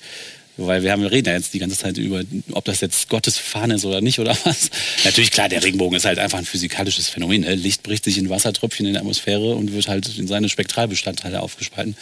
Weil 0.57 0.83
wir 0.83 0.91
haben, 0.91 1.01
wir 1.01 1.11
reden 1.11 1.27
ja 1.27 1.35
jetzt 1.35 1.53
die 1.53 1.59
ganze 1.59 1.77
Zeit 1.77 1.97
über, 1.97 2.21
ob 2.51 2.63
das 2.65 2.79
jetzt 2.79 3.09
Gottes 3.09 3.37
Fahne 3.37 3.75
ist 3.75 3.85
oder 3.85 3.99
nicht 3.99 4.19
oder 4.19 4.37
was. 4.45 4.69
Natürlich, 5.03 5.31
klar, 5.31 5.49
der 5.49 5.63
Regenbogen 5.63 5.97
ist 5.97 6.05
halt 6.05 6.19
einfach 6.19 6.37
ein 6.37 6.45
physikalisches 6.45 7.09
Phänomen. 7.09 7.41
Ne? 7.41 7.55
Licht 7.55 7.83
bricht 7.83 8.05
sich 8.05 8.17
in 8.17 8.29
Wassertröpfchen 8.29 8.85
in 8.85 8.93
der 8.93 9.01
Atmosphäre 9.01 9.55
und 9.55 9.73
wird 9.73 9.87
halt 9.87 10.17
in 10.17 10.27
seine 10.27 10.47
Spektralbestandteile 10.47 11.41
aufgespalten. 11.41 11.97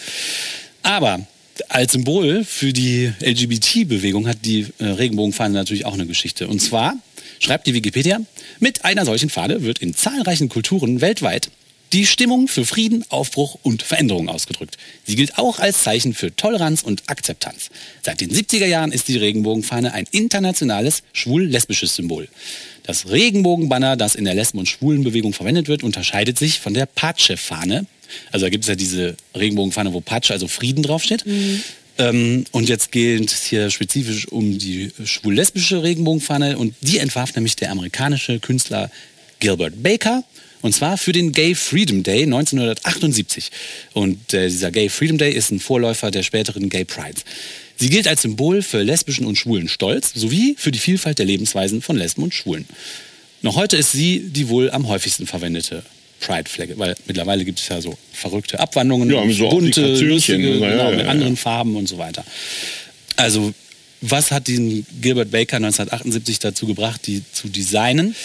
Aber 0.83 1.25
als 1.69 1.93
Symbol 1.93 2.43
für 2.43 2.73
die 2.73 3.11
LGBT-Bewegung 3.19 4.27
hat 4.27 4.39
die 4.45 4.67
äh, 4.79 4.85
Regenbogenfahne 4.85 5.53
natürlich 5.53 5.85
auch 5.85 5.93
eine 5.93 6.05
Geschichte. 6.05 6.47
Und 6.47 6.59
zwar 6.59 6.95
schreibt 7.39 7.67
die 7.67 7.73
Wikipedia, 7.73 8.19
mit 8.59 8.85
einer 8.85 9.05
solchen 9.05 9.29
Fahne 9.29 9.63
wird 9.63 9.79
in 9.79 9.95
zahlreichen 9.95 10.49
Kulturen 10.49 11.01
weltweit 11.01 11.49
die 11.93 12.07
Stimmung 12.07 12.47
für 12.47 12.65
Frieden, 12.65 13.05
Aufbruch 13.09 13.57
und 13.61 13.83
Veränderung 13.83 14.27
ausgedrückt. 14.27 14.77
Sie 15.05 15.15
gilt 15.15 15.37
auch 15.37 15.59
als 15.59 15.83
Zeichen 15.83 16.15
für 16.15 16.35
Toleranz 16.35 16.81
und 16.81 17.03
Akzeptanz. 17.07 17.69
Seit 18.01 18.19
den 18.19 18.31
70er 18.31 18.65
Jahren 18.65 18.91
ist 18.91 19.07
die 19.07 19.17
Regenbogenfahne 19.17 19.93
ein 19.93 20.05
internationales 20.11 21.03
schwul-lesbisches 21.13 21.95
Symbol. 21.95 22.27
Das 22.81 23.09
Regenbogenbanner, 23.09 23.95
das 23.95 24.15
in 24.15 24.25
der 24.25 24.33
Lesben- 24.33 24.57
und 24.57 24.67
Schwulenbewegung 24.67 25.33
verwendet 25.33 25.67
wird, 25.67 25.83
unterscheidet 25.83 26.37
sich 26.39 26.59
von 26.59 26.73
der 26.73 26.87
Pace-Fahne. 26.87 27.85
Also 28.31 28.47
da 28.47 28.49
gibt 28.49 28.63
es 28.63 28.67
ja 28.67 28.75
diese 28.75 29.15
Regenbogenfahne, 29.35 29.93
wo 29.93 30.01
Pace, 30.01 30.31
also 30.31 30.47
Frieden 30.47 30.81
draufsteht. 30.81 31.23
Ähm, 31.99 32.45
und 32.51 32.69
jetzt 32.69 32.91
geht 32.91 33.31
es 33.31 33.43
hier 33.43 33.69
spezifisch 33.69 34.27
um 34.27 34.57
die 34.57 34.91
schwul-lesbische 35.03 35.83
Regenbogenfahne 35.83 36.57
und 36.57 36.73
die 36.81 36.97
entwarf 36.97 37.35
nämlich 37.35 37.55
der 37.55 37.71
amerikanische 37.71 38.39
Künstler 38.39 38.89
Gilbert 39.39 39.83
Baker. 39.83 40.23
Und 40.63 40.73
zwar 40.73 40.97
für 40.97 41.11
den 41.11 41.33
Gay 41.33 41.55
Freedom 41.55 42.03
Day 42.03 42.23
1978. 42.23 43.51
Und 43.91 44.33
äh, 44.33 44.47
dieser 44.47 44.71
Gay 44.71 44.89
Freedom 44.89 45.17
Day 45.17 45.33
ist 45.33 45.51
ein 45.51 45.59
Vorläufer 45.59 46.09
der 46.09 46.23
späteren 46.23 46.69
Gay 46.69 46.85
Prides. 46.85 47.25
Sie 47.75 47.89
gilt 47.89 48.07
als 48.07 48.21
Symbol 48.21 48.61
für 48.61 48.81
lesbischen 48.81 49.25
und 49.25 49.35
schwulen 49.35 49.67
Stolz 49.67 50.13
sowie 50.15 50.55
für 50.57 50.71
die 50.71 50.79
Vielfalt 50.79 51.19
der 51.19 51.25
Lebensweisen 51.25 51.81
von 51.81 51.97
Lesben 51.97 52.23
und 52.23 52.33
Schwulen. 52.33 52.65
Noch 53.41 53.57
heute 53.57 53.75
ist 53.75 53.91
sie 53.91 54.21
die 54.21 54.47
wohl 54.47 54.71
am 54.71 54.87
häufigsten 54.87 55.27
verwendete 55.27 55.83
Pride-Flagge, 56.21 56.79
weil 56.79 56.95
mittlerweile 57.07 57.43
gibt 57.43 57.59
es 57.59 57.67
ja 57.67 57.81
so 57.81 57.97
verrückte 58.13 58.61
Abwandlungen, 58.61 59.09
Ja, 59.09 59.29
so 59.33 59.49
bunte, 59.49 59.95
lustige, 59.99 60.47
ja, 60.47 60.69
genau, 60.69 60.91
ja, 60.91 60.97
mit 60.97 61.07
anderen 61.07 61.35
Farben 61.35 61.75
und 61.75 61.89
so 61.89 61.97
weiter. 61.97 62.23
Also, 63.17 63.53
was 63.99 64.31
hat 64.31 64.47
den 64.47 64.85
Gilbert 65.01 65.31
Baker 65.31 65.57
1978 65.57 66.39
dazu 66.39 66.67
gebracht, 66.67 67.01
die 67.05 67.21
zu 67.33 67.49
designen? 67.49 68.15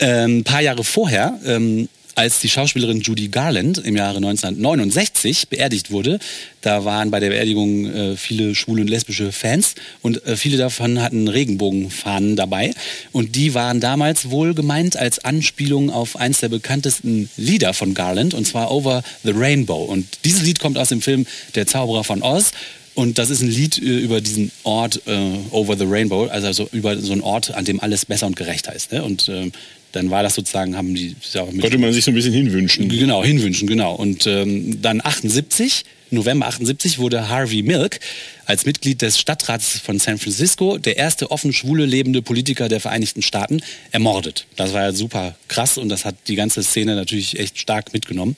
Ähm, 0.00 0.38
ein 0.38 0.44
paar 0.44 0.62
Jahre 0.62 0.84
vorher, 0.84 1.38
ähm, 1.44 1.88
als 2.18 2.40
die 2.40 2.48
Schauspielerin 2.48 3.00
Judy 3.00 3.28
Garland 3.28 3.78
im 3.78 3.94
Jahre 3.94 4.16
1969 4.16 5.48
beerdigt 5.48 5.92
wurde, 5.92 6.18
da 6.62 6.84
waren 6.84 7.12
bei 7.12 7.20
der 7.20 7.28
Beerdigung 7.28 7.86
äh, 7.86 8.16
viele 8.16 8.56
schwule 8.56 8.82
und 8.82 8.88
lesbische 8.88 9.30
Fans 9.30 9.76
und 10.02 10.26
äh, 10.26 10.36
viele 10.36 10.56
davon 10.56 11.00
hatten 11.00 11.28
Regenbogenfahnen 11.28 12.34
dabei 12.34 12.74
und 13.12 13.36
die 13.36 13.54
waren 13.54 13.78
damals 13.78 14.30
wohl 14.30 14.52
gemeint 14.54 14.96
als 14.96 15.24
Anspielung 15.24 15.90
auf 15.90 16.16
eins 16.16 16.40
der 16.40 16.48
bekanntesten 16.48 17.30
Lieder 17.36 17.72
von 17.72 17.94
Garland 17.94 18.34
und 18.34 18.48
zwar 18.48 18.72
Over 18.72 19.04
the 19.22 19.32
Rainbow 19.32 19.84
und 19.84 20.06
dieses 20.24 20.42
Lied 20.42 20.58
kommt 20.58 20.76
aus 20.76 20.88
dem 20.88 21.00
Film 21.00 21.24
Der 21.54 21.68
Zauberer 21.68 22.02
von 22.02 22.22
Oz 22.22 22.50
und 22.98 23.18
das 23.18 23.30
ist 23.30 23.42
ein 23.42 23.48
Lied 23.48 23.78
äh, 23.78 23.98
über 23.98 24.20
diesen 24.20 24.50
Ort 24.64 25.02
äh, 25.06 25.36
Over 25.52 25.76
the 25.76 25.84
Rainbow, 25.84 26.26
also 26.26 26.50
so 26.52 26.68
über 26.72 26.98
so 26.98 27.12
einen 27.12 27.22
Ort, 27.22 27.54
an 27.54 27.64
dem 27.64 27.78
alles 27.78 28.06
besser 28.06 28.26
und 28.26 28.34
gerechter 28.34 28.74
ist. 28.74 28.90
Ne? 28.90 29.04
Und 29.04 29.28
ähm, 29.28 29.52
dann 29.92 30.10
war 30.10 30.22
das 30.22 30.34
sozusagen, 30.34 30.76
haben 30.76 30.94
die 30.94 31.16
Konnte 31.32 31.78
man 31.78 31.92
sich 31.92 32.04
so 32.04 32.10
ein 32.10 32.14
bisschen 32.14 32.32
hinwünschen. 32.32 32.88
Genau, 32.88 33.24
hinwünschen, 33.24 33.66
genau. 33.66 33.94
Und 33.94 34.26
ähm, 34.26 34.80
dann 34.82 35.00
78 35.02 35.84
November 36.10 36.46
78 36.46 36.98
wurde 36.98 37.28
Harvey 37.28 37.62
Milk 37.62 38.00
als 38.46 38.64
Mitglied 38.64 39.02
des 39.02 39.18
Stadtrats 39.18 39.78
von 39.78 39.98
San 39.98 40.18
Francisco, 40.18 40.78
der 40.78 40.96
erste 40.96 41.30
offen 41.30 41.52
schwule 41.52 41.84
lebende 41.84 42.22
Politiker 42.22 42.68
der 42.68 42.80
Vereinigten 42.80 43.20
Staaten, 43.20 43.60
ermordet. 43.90 44.46
Das 44.56 44.72
war 44.72 44.84
ja 44.84 44.92
super 44.92 45.36
krass 45.48 45.76
und 45.76 45.90
das 45.90 46.06
hat 46.06 46.14
die 46.28 46.34
ganze 46.34 46.62
Szene 46.62 46.96
natürlich 46.96 47.38
echt 47.38 47.58
stark 47.58 47.92
mitgenommen. 47.92 48.36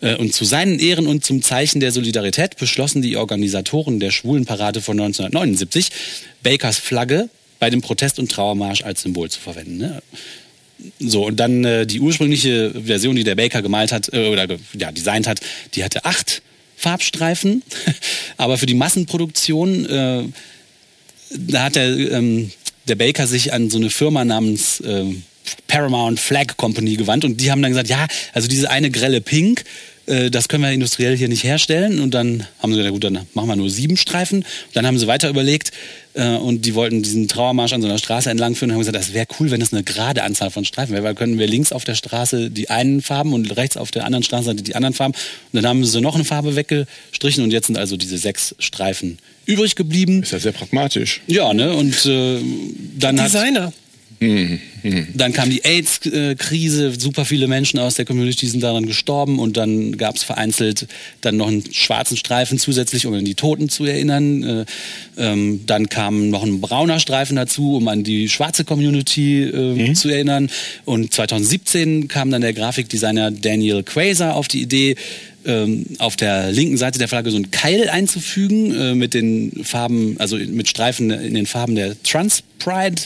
Äh, 0.00 0.16
und 0.16 0.34
zu 0.34 0.44
seinen 0.44 0.80
Ehren 0.80 1.06
und 1.06 1.24
zum 1.24 1.42
Zeichen 1.42 1.78
der 1.78 1.92
Solidarität 1.92 2.56
beschlossen 2.56 3.00
die 3.00 3.16
Organisatoren 3.16 4.00
der 4.00 4.10
Schwulenparade 4.10 4.80
von 4.80 4.98
1979, 4.98 5.90
Bakers 6.42 6.78
Flagge 6.78 7.28
bei 7.60 7.70
dem 7.70 7.80
Protest- 7.80 8.18
und 8.18 8.30
Trauermarsch 8.30 8.82
als 8.82 9.02
Symbol 9.02 9.30
zu 9.30 9.40
verwenden. 9.40 9.78
Ne? 9.78 10.02
So, 10.98 11.26
und 11.26 11.38
dann 11.38 11.64
äh, 11.64 11.86
die 11.86 12.00
ursprüngliche 12.00 12.72
Version, 12.84 13.16
die 13.16 13.24
der 13.24 13.36
Baker 13.36 13.62
gemalt 13.62 13.92
hat, 13.92 14.12
äh, 14.12 14.28
oder 14.28 14.46
ja, 14.76 14.92
designt 14.92 15.26
hat, 15.26 15.40
die 15.74 15.84
hatte 15.84 16.04
acht 16.04 16.42
Farbstreifen. 16.76 17.62
Aber 18.36 18.58
für 18.58 18.66
die 18.66 18.74
Massenproduktion, 18.74 19.86
äh, 19.86 20.24
da 21.30 21.64
hat 21.64 21.76
der, 21.76 21.88
ähm, 21.88 22.50
der 22.88 22.96
Baker 22.96 23.26
sich 23.26 23.52
an 23.52 23.70
so 23.70 23.78
eine 23.78 23.90
Firma 23.90 24.24
namens 24.24 24.80
äh, 24.80 25.04
Paramount 25.68 26.20
Flag 26.20 26.56
Company 26.56 26.96
gewandt 26.96 27.24
und 27.24 27.40
die 27.40 27.50
haben 27.50 27.62
dann 27.62 27.70
gesagt, 27.70 27.88
ja, 27.88 28.06
also 28.32 28.48
diese 28.48 28.70
eine 28.70 28.90
grelle 28.90 29.20
Pink, 29.20 29.64
äh, 30.06 30.30
das 30.30 30.48
können 30.48 30.62
wir 30.62 30.70
industriell 30.70 31.16
hier 31.16 31.28
nicht 31.28 31.44
herstellen. 31.44 32.00
Und 32.00 32.14
dann 32.14 32.46
haben 32.60 32.72
sie 32.72 32.78
gesagt, 32.78 32.92
gut, 32.92 33.04
dann 33.04 33.26
machen 33.34 33.48
wir 33.48 33.56
nur 33.56 33.70
sieben 33.70 33.96
Streifen. 33.96 34.38
Und 34.38 34.46
dann 34.74 34.86
haben 34.86 34.98
sie 34.98 35.06
weiter 35.06 35.28
überlegt 35.28 35.72
äh, 36.14 36.36
und 36.36 36.64
die 36.64 36.74
wollten 36.74 37.02
diesen 37.02 37.28
Trauermarsch 37.28 37.72
an 37.72 37.82
so 37.82 37.88
einer 37.88 37.98
Straße 37.98 38.30
entlang 38.30 38.54
führen 38.54 38.70
und 38.70 38.74
haben 38.74 38.80
gesagt, 38.80 38.96
das 38.96 39.12
wäre 39.12 39.26
cool, 39.38 39.50
wenn 39.50 39.60
das 39.60 39.72
eine 39.72 39.82
gerade 39.82 40.22
Anzahl 40.22 40.50
von 40.50 40.64
Streifen 40.64 40.94
wäre, 40.94 41.04
weil 41.04 41.14
können 41.14 41.38
wir 41.38 41.46
links 41.46 41.72
auf 41.72 41.84
der 41.84 41.94
Straße 41.94 42.50
die 42.50 42.70
einen 42.70 43.02
Farben 43.02 43.32
und 43.32 43.56
rechts 43.56 43.76
auf 43.76 43.90
der 43.90 44.04
anderen 44.04 44.22
Straßenseite 44.22 44.62
die 44.62 44.74
anderen 44.74 44.94
Farben. 44.94 45.14
Und 45.14 45.62
dann 45.62 45.66
haben 45.66 45.84
sie 45.84 46.00
noch 46.00 46.14
eine 46.14 46.24
Farbe 46.24 46.56
weggestrichen 46.56 47.44
und 47.44 47.50
jetzt 47.50 47.66
sind 47.66 47.78
also 47.78 47.96
diese 47.96 48.18
sechs 48.18 48.54
Streifen 48.58 49.18
übrig 49.46 49.76
geblieben. 49.76 50.22
Ist 50.22 50.32
ja 50.32 50.38
sehr 50.38 50.52
pragmatisch. 50.52 51.20
Ja, 51.26 51.52
ne? 51.52 51.74
Und 51.74 52.06
äh, 52.06 52.38
dann 52.98 53.16
Designer. 53.16 53.66
hat 53.66 53.83
dann 55.14 55.32
kam 55.32 55.48
die 55.48 55.64
AIDS-Krise, 55.64 56.92
super 56.98 57.24
viele 57.24 57.46
Menschen 57.46 57.78
aus 57.78 57.94
der 57.94 58.04
Community 58.04 58.46
sind 58.46 58.62
daran 58.62 58.86
gestorben 58.86 59.38
und 59.38 59.56
dann 59.56 59.96
gab 59.96 60.16
es 60.16 60.22
vereinzelt 60.22 60.86
dann 61.22 61.36
noch 61.38 61.48
einen 61.48 61.64
schwarzen 61.72 62.16
Streifen 62.16 62.58
zusätzlich, 62.58 63.06
um 63.06 63.14
an 63.14 63.24
die 63.24 63.34
Toten 63.34 63.68
zu 63.68 63.84
erinnern. 63.84 64.42
Äh, 64.42 64.64
ähm, 65.16 65.60
dann 65.66 65.88
kam 65.88 66.30
noch 66.30 66.42
ein 66.42 66.60
brauner 66.60 67.00
Streifen 67.00 67.36
dazu, 67.36 67.76
um 67.76 67.88
an 67.88 68.04
die 68.04 68.28
schwarze 68.28 68.64
Community 68.64 69.44
äh, 69.44 69.92
zu 69.94 70.08
erinnern. 70.08 70.50
Und 70.84 71.14
2017 71.14 72.08
kam 72.08 72.30
dann 72.30 72.42
der 72.42 72.52
Grafikdesigner 72.52 73.30
Daniel 73.30 73.82
Quasar 73.82 74.36
auf 74.36 74.48
die 74.48 74.60
Idee, 74.60 74.96
ähm, 75.46 75.84
auf 75.98 76.16
der 76.16 76.52
linken 76.52 76.76
Seite 76.76 76.98
der 76.98 77.08
Flagge 77.08 77.30
so 77.30 77.36
einen 77.36 77.50
Keil 77.50 77.88
einzufügen 77.88 78.74
äh, 78.74 78.94
mit 78.94 79.14
den 79.14 79.64
Farben, 79.64 80.16
also 80.18 80.36
mit 80.36 80.68
Streifen 80.68 81.10
in 81.10 81.34
den 81.34 81.46
Farben 81.46 81.74
der 81.74 82.00
Trans 82.02 82.42
Pride 82.58 83.02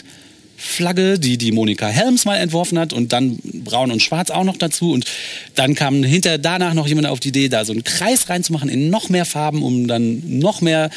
Flagge, 0.60 1.20
die 1.20 1.38
die 1.38 1.52
Monika 1.52 1.86
Helms 1.86 2.24
mal 2.24 2.36
entworfen 2.36 2.78
hat 2.80 2.92
und 2.92 3.12
dann 3.12 3.38
braun 3.64 3.92
und 3.92 4.02
schwarz 4.02 4.30
auch 4.30 4.42
noch 4.42 4.56
dazu 4.56 4.92
und 4.92 5.04
dann 5.54 5.76
kam 5.76 6.02
hinter 6.02 6.36
danach 6.36 6.74
noch 6.74 6.88
jemand 6.88 7.06
auf 7.06 7.20
die 7.20 7.28
Idee, 7.28 7.48
da 7.48 7.64
so 7.64 7.72
einen 7.72 7.84
Kreis 7.84 8.28
reinzumachen 8.28 8.68
in 8.68 8.90
noch 8.90 9.08
mehr 9.08 9.24
Farben, 9.24 9.62
um 9.62 9.86
dann 9.86 10.20
noch 10.40 10.60
mehr 10.60 10.90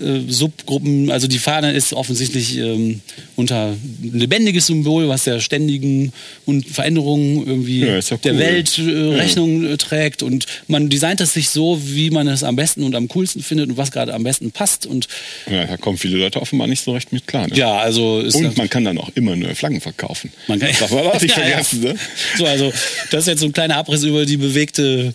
äh, 0.00 0.20
Subgruppen, 0.28 1.10
also 1.10 1.26
die 1.26 1.38
Fahne 1.40 1.72
ist 1.72 1.92
offensichtlich 1.92 2.56
ähm, 2.58 3.00
unter 3.34 3.70
ein 3.72 4.10
lebendiges 4.14 4.66
Symbol, 4.66 5.08
was 5.08 5.24
der 5.24 5.40
ständigen 5.40 6.12
und 6.46 6.66
Veränderungen 6.68 7.44
irgendwie 7.46 7.80
Ja, 7.80 7.98
ja 7.98 8.16
der 8.16 8.32
cool. 8.34 8.38
Welt 8.38 8.78
äh, 8.78 9.14
Rechnung 9.16 9.64
äh, 9.64 9.76
trägt 9.78 10.22
und 10.22 10.46
man 10.68 10.88
designt 10.90 11.20
es 11.20 11.32
sich 11.32 11.50
so, 11.50 11.80
wie 11.84 12.10
man 12.10 12.28
es 12.28 12.44
am 12.44 12.54
besten 12.54 12.84
und 12.84 12.94
am 12.94 13.08
coolsten 13.08 13.42
findet 13.42 13.70
und 13.70 13.76
was 13.76 13.90
gerade 13.90 14.14
am 14.14 14.22
besten 14.22 14.52
passt 14.52 14.86
und 14.86 15.08
Ja, 15.50 15.64
da 15.64 15.76
kommen 15.76 15.98
viele 15.98 16.18
Leute 16.18 16.40
offenbar 16.40 16.68
nicht 16.68 16.84
so 16.84 16.92
recht 16.92 17.12
mit 17.12 17.26
klar. 17.26 17.48
Ne? 17.48 17.56
ja, 17.56 17.76
also 17.78 18.20
ist 18.20 18.36
Und 18.36 18.56
man 18.56 18.70
kann 18.70 18.84
dann 18.84 18.98
auch 18.98 19.07
immer 19.14 19.36
neue 19.36 19.54
Flaggen 19.54 19.80
verkaufen. 19.80 20.30
Man 20.46 20.58
kann, 20.58 20.70
Darf 20.78 20.90
man 20.90 21.06
auch 21.06 21.20
nicht 21.20 21.32
Ja, 21.36 21.42
ja. 21.42 21.48
vergessen, 21.50 21.80
ne? 21.80 21.96
So, 22.36 22.46
also 22.46 22.72
das 23.10 23.22
ist 23.22 23.28
jetzt 23.28 23.40
so 23.40 23.46
ein 23.46 23.52
kleiner 23.52 23.76
Abriss 23.76 24.02
über 24.04 24.26
die 24.26 24.36
bewegte 24.36 25.14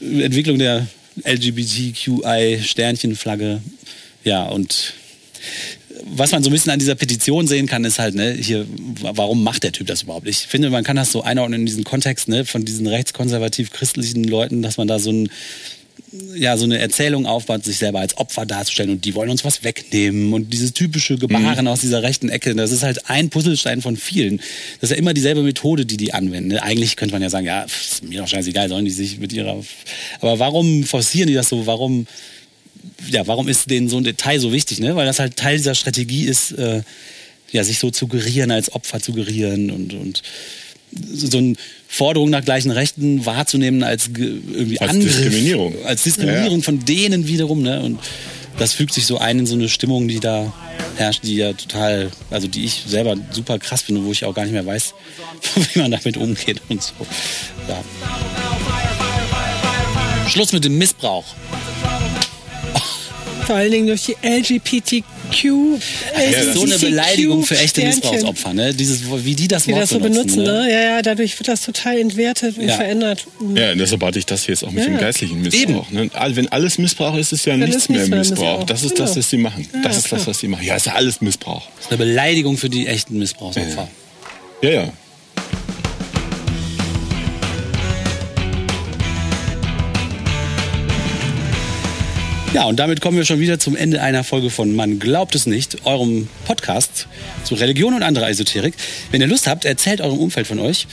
Entwicklung 0.00 0.58
der 0.58 0.86
LGBTQI-Sternchenflagge. 1.24 3.60
Ja, 4.24 4.44
und 4.48 4.94
was 6.04 6.32
man 6.32 6.42
so 6.42 6.50
ein 6.50 6.52
bisschen 6.52 6.72
an 6.72 6.78
dieser 6.78 6.94
Petition 6.94 7.46
sehen 7.46 7.66
kann, 7.66 7.84
ist 7.84 7.98
halt, 7.98 8.14
ne, 8.14 8.32
hier, 8.32 8.66
warum 9.00 9.42
macht 9.42 9.64
der 9.64 9.72
Typ 9.72 9.86
das 9.86 10.02
überhaupt? 10.02 10.26
Ich 10.28 10.38
finde, 10.38 10.70
man 10.70 10.84
kann 10.84 10.96
das 10.96 11.12
so 11.12 11.22
einordnen 11.22 11.60
in 11.60 11.66
diesen 11.66 11.84
Kontext, 11.84 12.28
ne, 12.28 12.44
von 12.44 12.64
diesen 12.64 12.86
rechtskonservativ-christlichen 12.86 14.24
Leuten, 14.24 14.62
dass 14.62 14.76
man 14.78 14.88
da 14.88 14.98
so 14.98 15.12
ein, 15.12 15.28
ja, 16.34 16.56
so 16.56 16.64
eine 16.64 16.78
Erzählung 16.78 17.26
aufbaut, 17.26 17.64
sich 17.64 17.78
selber 17.78 18.00
als 18.00 18.16
Opfer 18.18 18.44
darzustellen 18.44 18.90
und 18.90 19.04
die 19.04 19.14
wollen 19.14 19.30
uns 19.30 19.44
was 19.44 19.62
wegnehmen 19.62 20.32
und 20.32 20.52
dieses 20.52 20.72
typische 20.72 21.16
Gebaren 21.16 21.68
aus 21.68 21.80
dieser 21.82 22.02
rechten 22.02 22.28
Ecke, 22.28 22.54
das 22.54 22.72
ist 22.72 22.82
halt 22.82 23.08
ein 23.08 23.30
Puzzlestein 23.30 23.80
von 23.80 23.96
vielen. 23.96 24.38
Das 24.80 24.90
ist 24.90 24.90
ja 24.90 24.96
immer 24.96 25.14
dieselbe 25.14 25.42
Methode, 25.42 25.86
die 25.86 25.96
die 25.96 26.12
anwenden. 26.12 26.56
Eigentlich 26.58 26.96
könnte 26.96 27.14
man 27.14 27.22
ja 27.22 27.30
sagen, 27.30 27.46
ja, 27.46 27.62
ist 27.62 28.02
mir 28.02 28.20
doch 28.20 28.28
scheißegal, 28.28 28.68
sollen 28.68 28.84
die 28.84 28.90
sich 28.90 29.18
mit 29.18 29.32
ihrer... 29.32 29.62
Aber 30.20 30.38
warum 30.40 30.82
forcieren 30.82 31.28
die 31.28 31.34
das 31.34 31.48
so? 31.48 31.66
Warum, 31.66 32.08
ja, 33.08 33.26
warum 33.28 33.46
ist 33.48 33.70
denen 33.70 33.88
so 33.88 33.98
ein 33.98 34.04
Detail 34.04 34.40
so 34.40 34.52
wichtig? 34.52 34.80
Ne? 34.80 34.96
Weil 34.96 35.06
das 35.06 35.20
halt 35.20 35.36
Teil 35.36 35.58
dieser 35.58 35.76
Strategie 35.76 36.24
ist, 36.24 36.52
äh, 36.52 36.82
ja, 37.52 37.62
sich 37.62 37.78
so 37.78 37.90
zu 37.90 38.08
gerieren, 38.08 38.50
als 38.50 38.72
Opfer 38.72 39.00
zu 39.00 39.12
gerieren 39.12 39.70
und, 39.70 39.94
und 39.94 40.22
so 41.12 41.38
eine 41.38 41.54
Forderung 41.88 42.30
nach 42.30 42.44
gleichen 42.44 42.70
Rechten 42.70 43.24
wahrzunehmen 43.26 43.82
als 43.82 44.12
ge- 44.12 44.40
irgendwie 44.52 44.80
Als 44.80 44.90
Angriff, 44.90 45.16
Diskriminierung. 45.16 45.74
als 45.84 46.02
Diskriminierung 46.02 46.58
ja. 46.58 46.64
von 46.64 46.84
denen 46.84 47.26
wiederum, 47.26 47.62
ne? 47.62 47.80
Und 47.82 47.98
das 48.58 48.72
fügt 48.74 48.92
sich 48.92 49.06
so 49.06 49.18
ein 49.18 49.38
in 49.38 49.46
so 49.46 49.54
eine 49.54 49.68
Stimmung, 49.68 50.08
die 50.08 50.20
da 50.20 50.52
herrscht, 50.96 51.22
die 51.24 51.36
ja 51.36 51.52
total, 51.52 52.10
also 52.30 52.46
die 52.48 52.64
ich 52.64 52.82
selber 52.86 53.16
super 53.30 53.58
krass 53.58 53.82
finde, 53.82 54.04
wo 54.04 54.12
ich 54.12 54.24
auch 54.24 54.34
gar 54.34 54.42
nicht 54.44 54.52
mehr 54.52 54.66
weiß, 54.66 54.94
wie 55.74 55.78
man 55.78 55.90
damit 55.92 56.16
umgeht 56.16 56.60
und 56.68 56.82
so. 56.82 56.92
Ja. 57.68 57.82
Schluss 60.28 60.52
mit 60.52 60.64
dem 60.64 60.78
Missbrauch. 60.78 61.24
Vor 63.50 63.56
allen 63.56 63.72
Dingen 63.72 63.88
durch 63.88 64.02
die 64.04 64.14
LGBTQ. 64.22 65.80
Das 66.14 66.44
ist 66.46 66.54
so 66.54 66.62
eine 66.62 66.78
Beleidigung 66.78 67.42
für 67.44 67.58
echte 67.58 67.80
Missbrauchsopfer, 67.82 68.54
ne? 68.54 68.72
Dieses, 68.72 69.02
wie 69.24 69.34
die 69.34 69.48
das 69.48 69.64
Die 69.64 69.72
Wort 69.72 69.82
das 69.82 69.90
so 69.90 69.98
benutzen, 69.98 70.44
ne? 70.44 70.68
Ja, 70.70 70.80
ja, 70.82 71.02
dadurch 71.02 71.36
wird 71.36 71.48
das 71.48 71.62
total 71.62 71.98
entwertet 71.98 72.58
und 72.58 72.68
Ja. 72.68 72.76
verändert. 72.76 73.26
Ja, 73.56 73.72
und 73.72 73.78
deshalb 73.78 74.04
hatte 74.04 74.20
ich 74.20 74.26
das 74.26 74.46
jetzt 74.46 74.62
auch 74.62 74.70
mit 74.70 74.84
Ja. 74.84 74.90
dem 74.90 74.98
geistlichen 74.98 75.40
Missbrauch. 75.42 75.90
Ne? 75.90 76.08
Wenn 76.28 76.46
alles 76.52 76.78
Missbrauch 76.78 77.16
ist, 77.16 77.32
ist 77.32 77.44
ja 77.44 77.56
nichts 77.56 77.74
ist 77.74 77.88
mehr 77.90 77.98
nichts 77.98 78.10
mehr 78.10 78.18
Missbrauch. 78.20 78.38
Missbrauch. 78.60 78.66
Das 78.66 78.84
ist 78.84 79.00
das, 79.00 79.10
Genau. 79.10 79.18
was 79.18 79.30
sie 79.30 79.36
machen. 79.38 79.68
Ja, 79.74 79.80
das 79.82 79.96
ist 79.96 80.04
klar. 80.06 80.18
das, 80.20 80.26
was 80.28 80.38
sie 80.38 80.46
machen. 80.46 80.64
Ja, 80.64 80.76
ist 80.76 80.86
ja 80.86 80.92
alles 80.94 81.20
Missbrauch. 81.20 81.66
Das 81.74 81.86
ist 81.86 81.90
eine 81.90 81.98
Beleidigung 81.98 82.56
für 82.56 82.70
die 82.70 82.86
echten 82.86 83.18
Missbrauchsopfer. 83.18 83.88
Ja, 84.62 84.70
ja. 84.70 84.92
Ja, 92.52 92.64
und 92.64 92.80
damit 92.80 93.00
kommen 93.00 93.16
wir 93.16 93.24
schon 93.24 93.38
wieder 93.38 93.60
zum 93.60 93.76
Ende 93.76 94.02
einer 94.02 94.24
Folge 94.24 94.50
von 94.50 94.74
Man 94.74 94.98
glaubt 94.98 95.36
es 95.36 95.46
nicht, 95.46 95.86
eurem 95.86 96.26
Podcast 96.46 97.06
zu 97.44 97.54
Religion 97.54 97.94
und 97.94 98.02
anderer 98.02 98.28
Esoterik. 98.28 98.74
Wenn 99.12 99.20
ihr 99.20 99.28
Lust 99.28 99.46
habt, 99.46 99.64
erzählt 99.64 100.00
eurem 100.00 100.18
Umfeld 100.18 100.48
von 100.48 100.58
euch, 100.58 100.88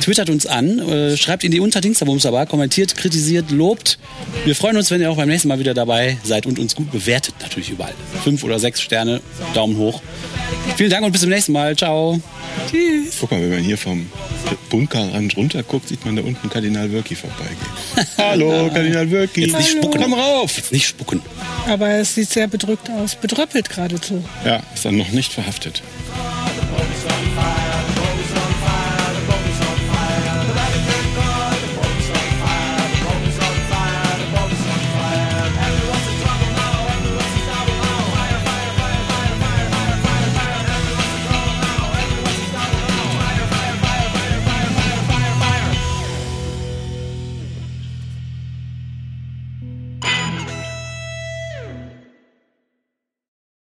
twittert 0.00 0.30
uns 0.30 0.46
an, 0.46 0.78
äh, 0.78 1.18
schreibt 1.18 1.44
in 1.44 1.50
die 1.50 1.60
Unterdingsterbumsaba, 1.60 2.46
kommentiert, 2.46 2.96
kritisiert, 2.96 3.50
lobt. 3.50 3.98
Wir 4.46 4.56
freuen 4.56 4.78
uns, 4.78 4.90
wenn 4.90 5.02
ihr 5.02 5.10
auch 5.10 5.18
beim 5.18 5.28
nächsten 5.28 5.48
Mal 5.48 5.58
wieder 5.58 5.74
dabei 5.74 6.16
seid 6.24 6.46
und 6.46 6.58
uns 6.58 6.74
gut 6.74 6.90
bewertet, 6.90 7.34
natürlich 7.42 7.68
überall. 7.68 7.92
Fünf 8.24 8.42
oder 8.42 8.58
sechs 8.58 8.80
Sterne, 8.80 9.20
Daumen 9.52 9.76
hoch. 9.76 10.00
Vielen 10.76 10.90
Dank 10.90 11.04
und 11.04 11.12
bis 11.12 11.20
zum 11.20 11.30
nächsten 11.30 11.52
Mal. 11.52 11.76
Ciao. 11.76 12.20
Tschüss. 12.70 13.16
Guck 13.20 13.30
mal, 13.30 13.40
wenn 13.40 13.50
man 13.50 13.58
hier 13.60 13.78
vom 13.78 14.06
Bunkerrand 14.70 15.36
runter 15.36 15.62
guckt, 15.62 15.88
sieht 15.88 16.04
man 16.04 16.16
da 16.16 16.22
unten 16.22 16.48
Kardinal 16.48 16.90
Wölki 16.92 17.14
vorbeigehen. 17.14 17.56
Hallo, 18.18 18.70
Kardinal 18.72 19.10
Wölki. 19.10 19.42
Jetzt 19.42 19.56
nicht 19.56 19.70
spucken. 19.70 20.00
Komm 20.00 20.14
rauf. 20.14 20.56
Jetzt 20.56 20.72
nicht 20.72 20.86
spucken. 20.86 21.20
Aber 21.68 21.88
es 21.90 22.14
sieht 22.14 22.30
sehr 22.30 22.48
bedrückt 22.48 22.90
aus. 22.90 23.14
Bedröppelt 23.14 23.68
geradezu. 23.68 24.24
Ja, 24.44 24.62
ist 24.74 24.84
dann 24.84 24.96
noch 24.96 25.10
nicht 25.10 25.32
verhaftet. 25.32 25.82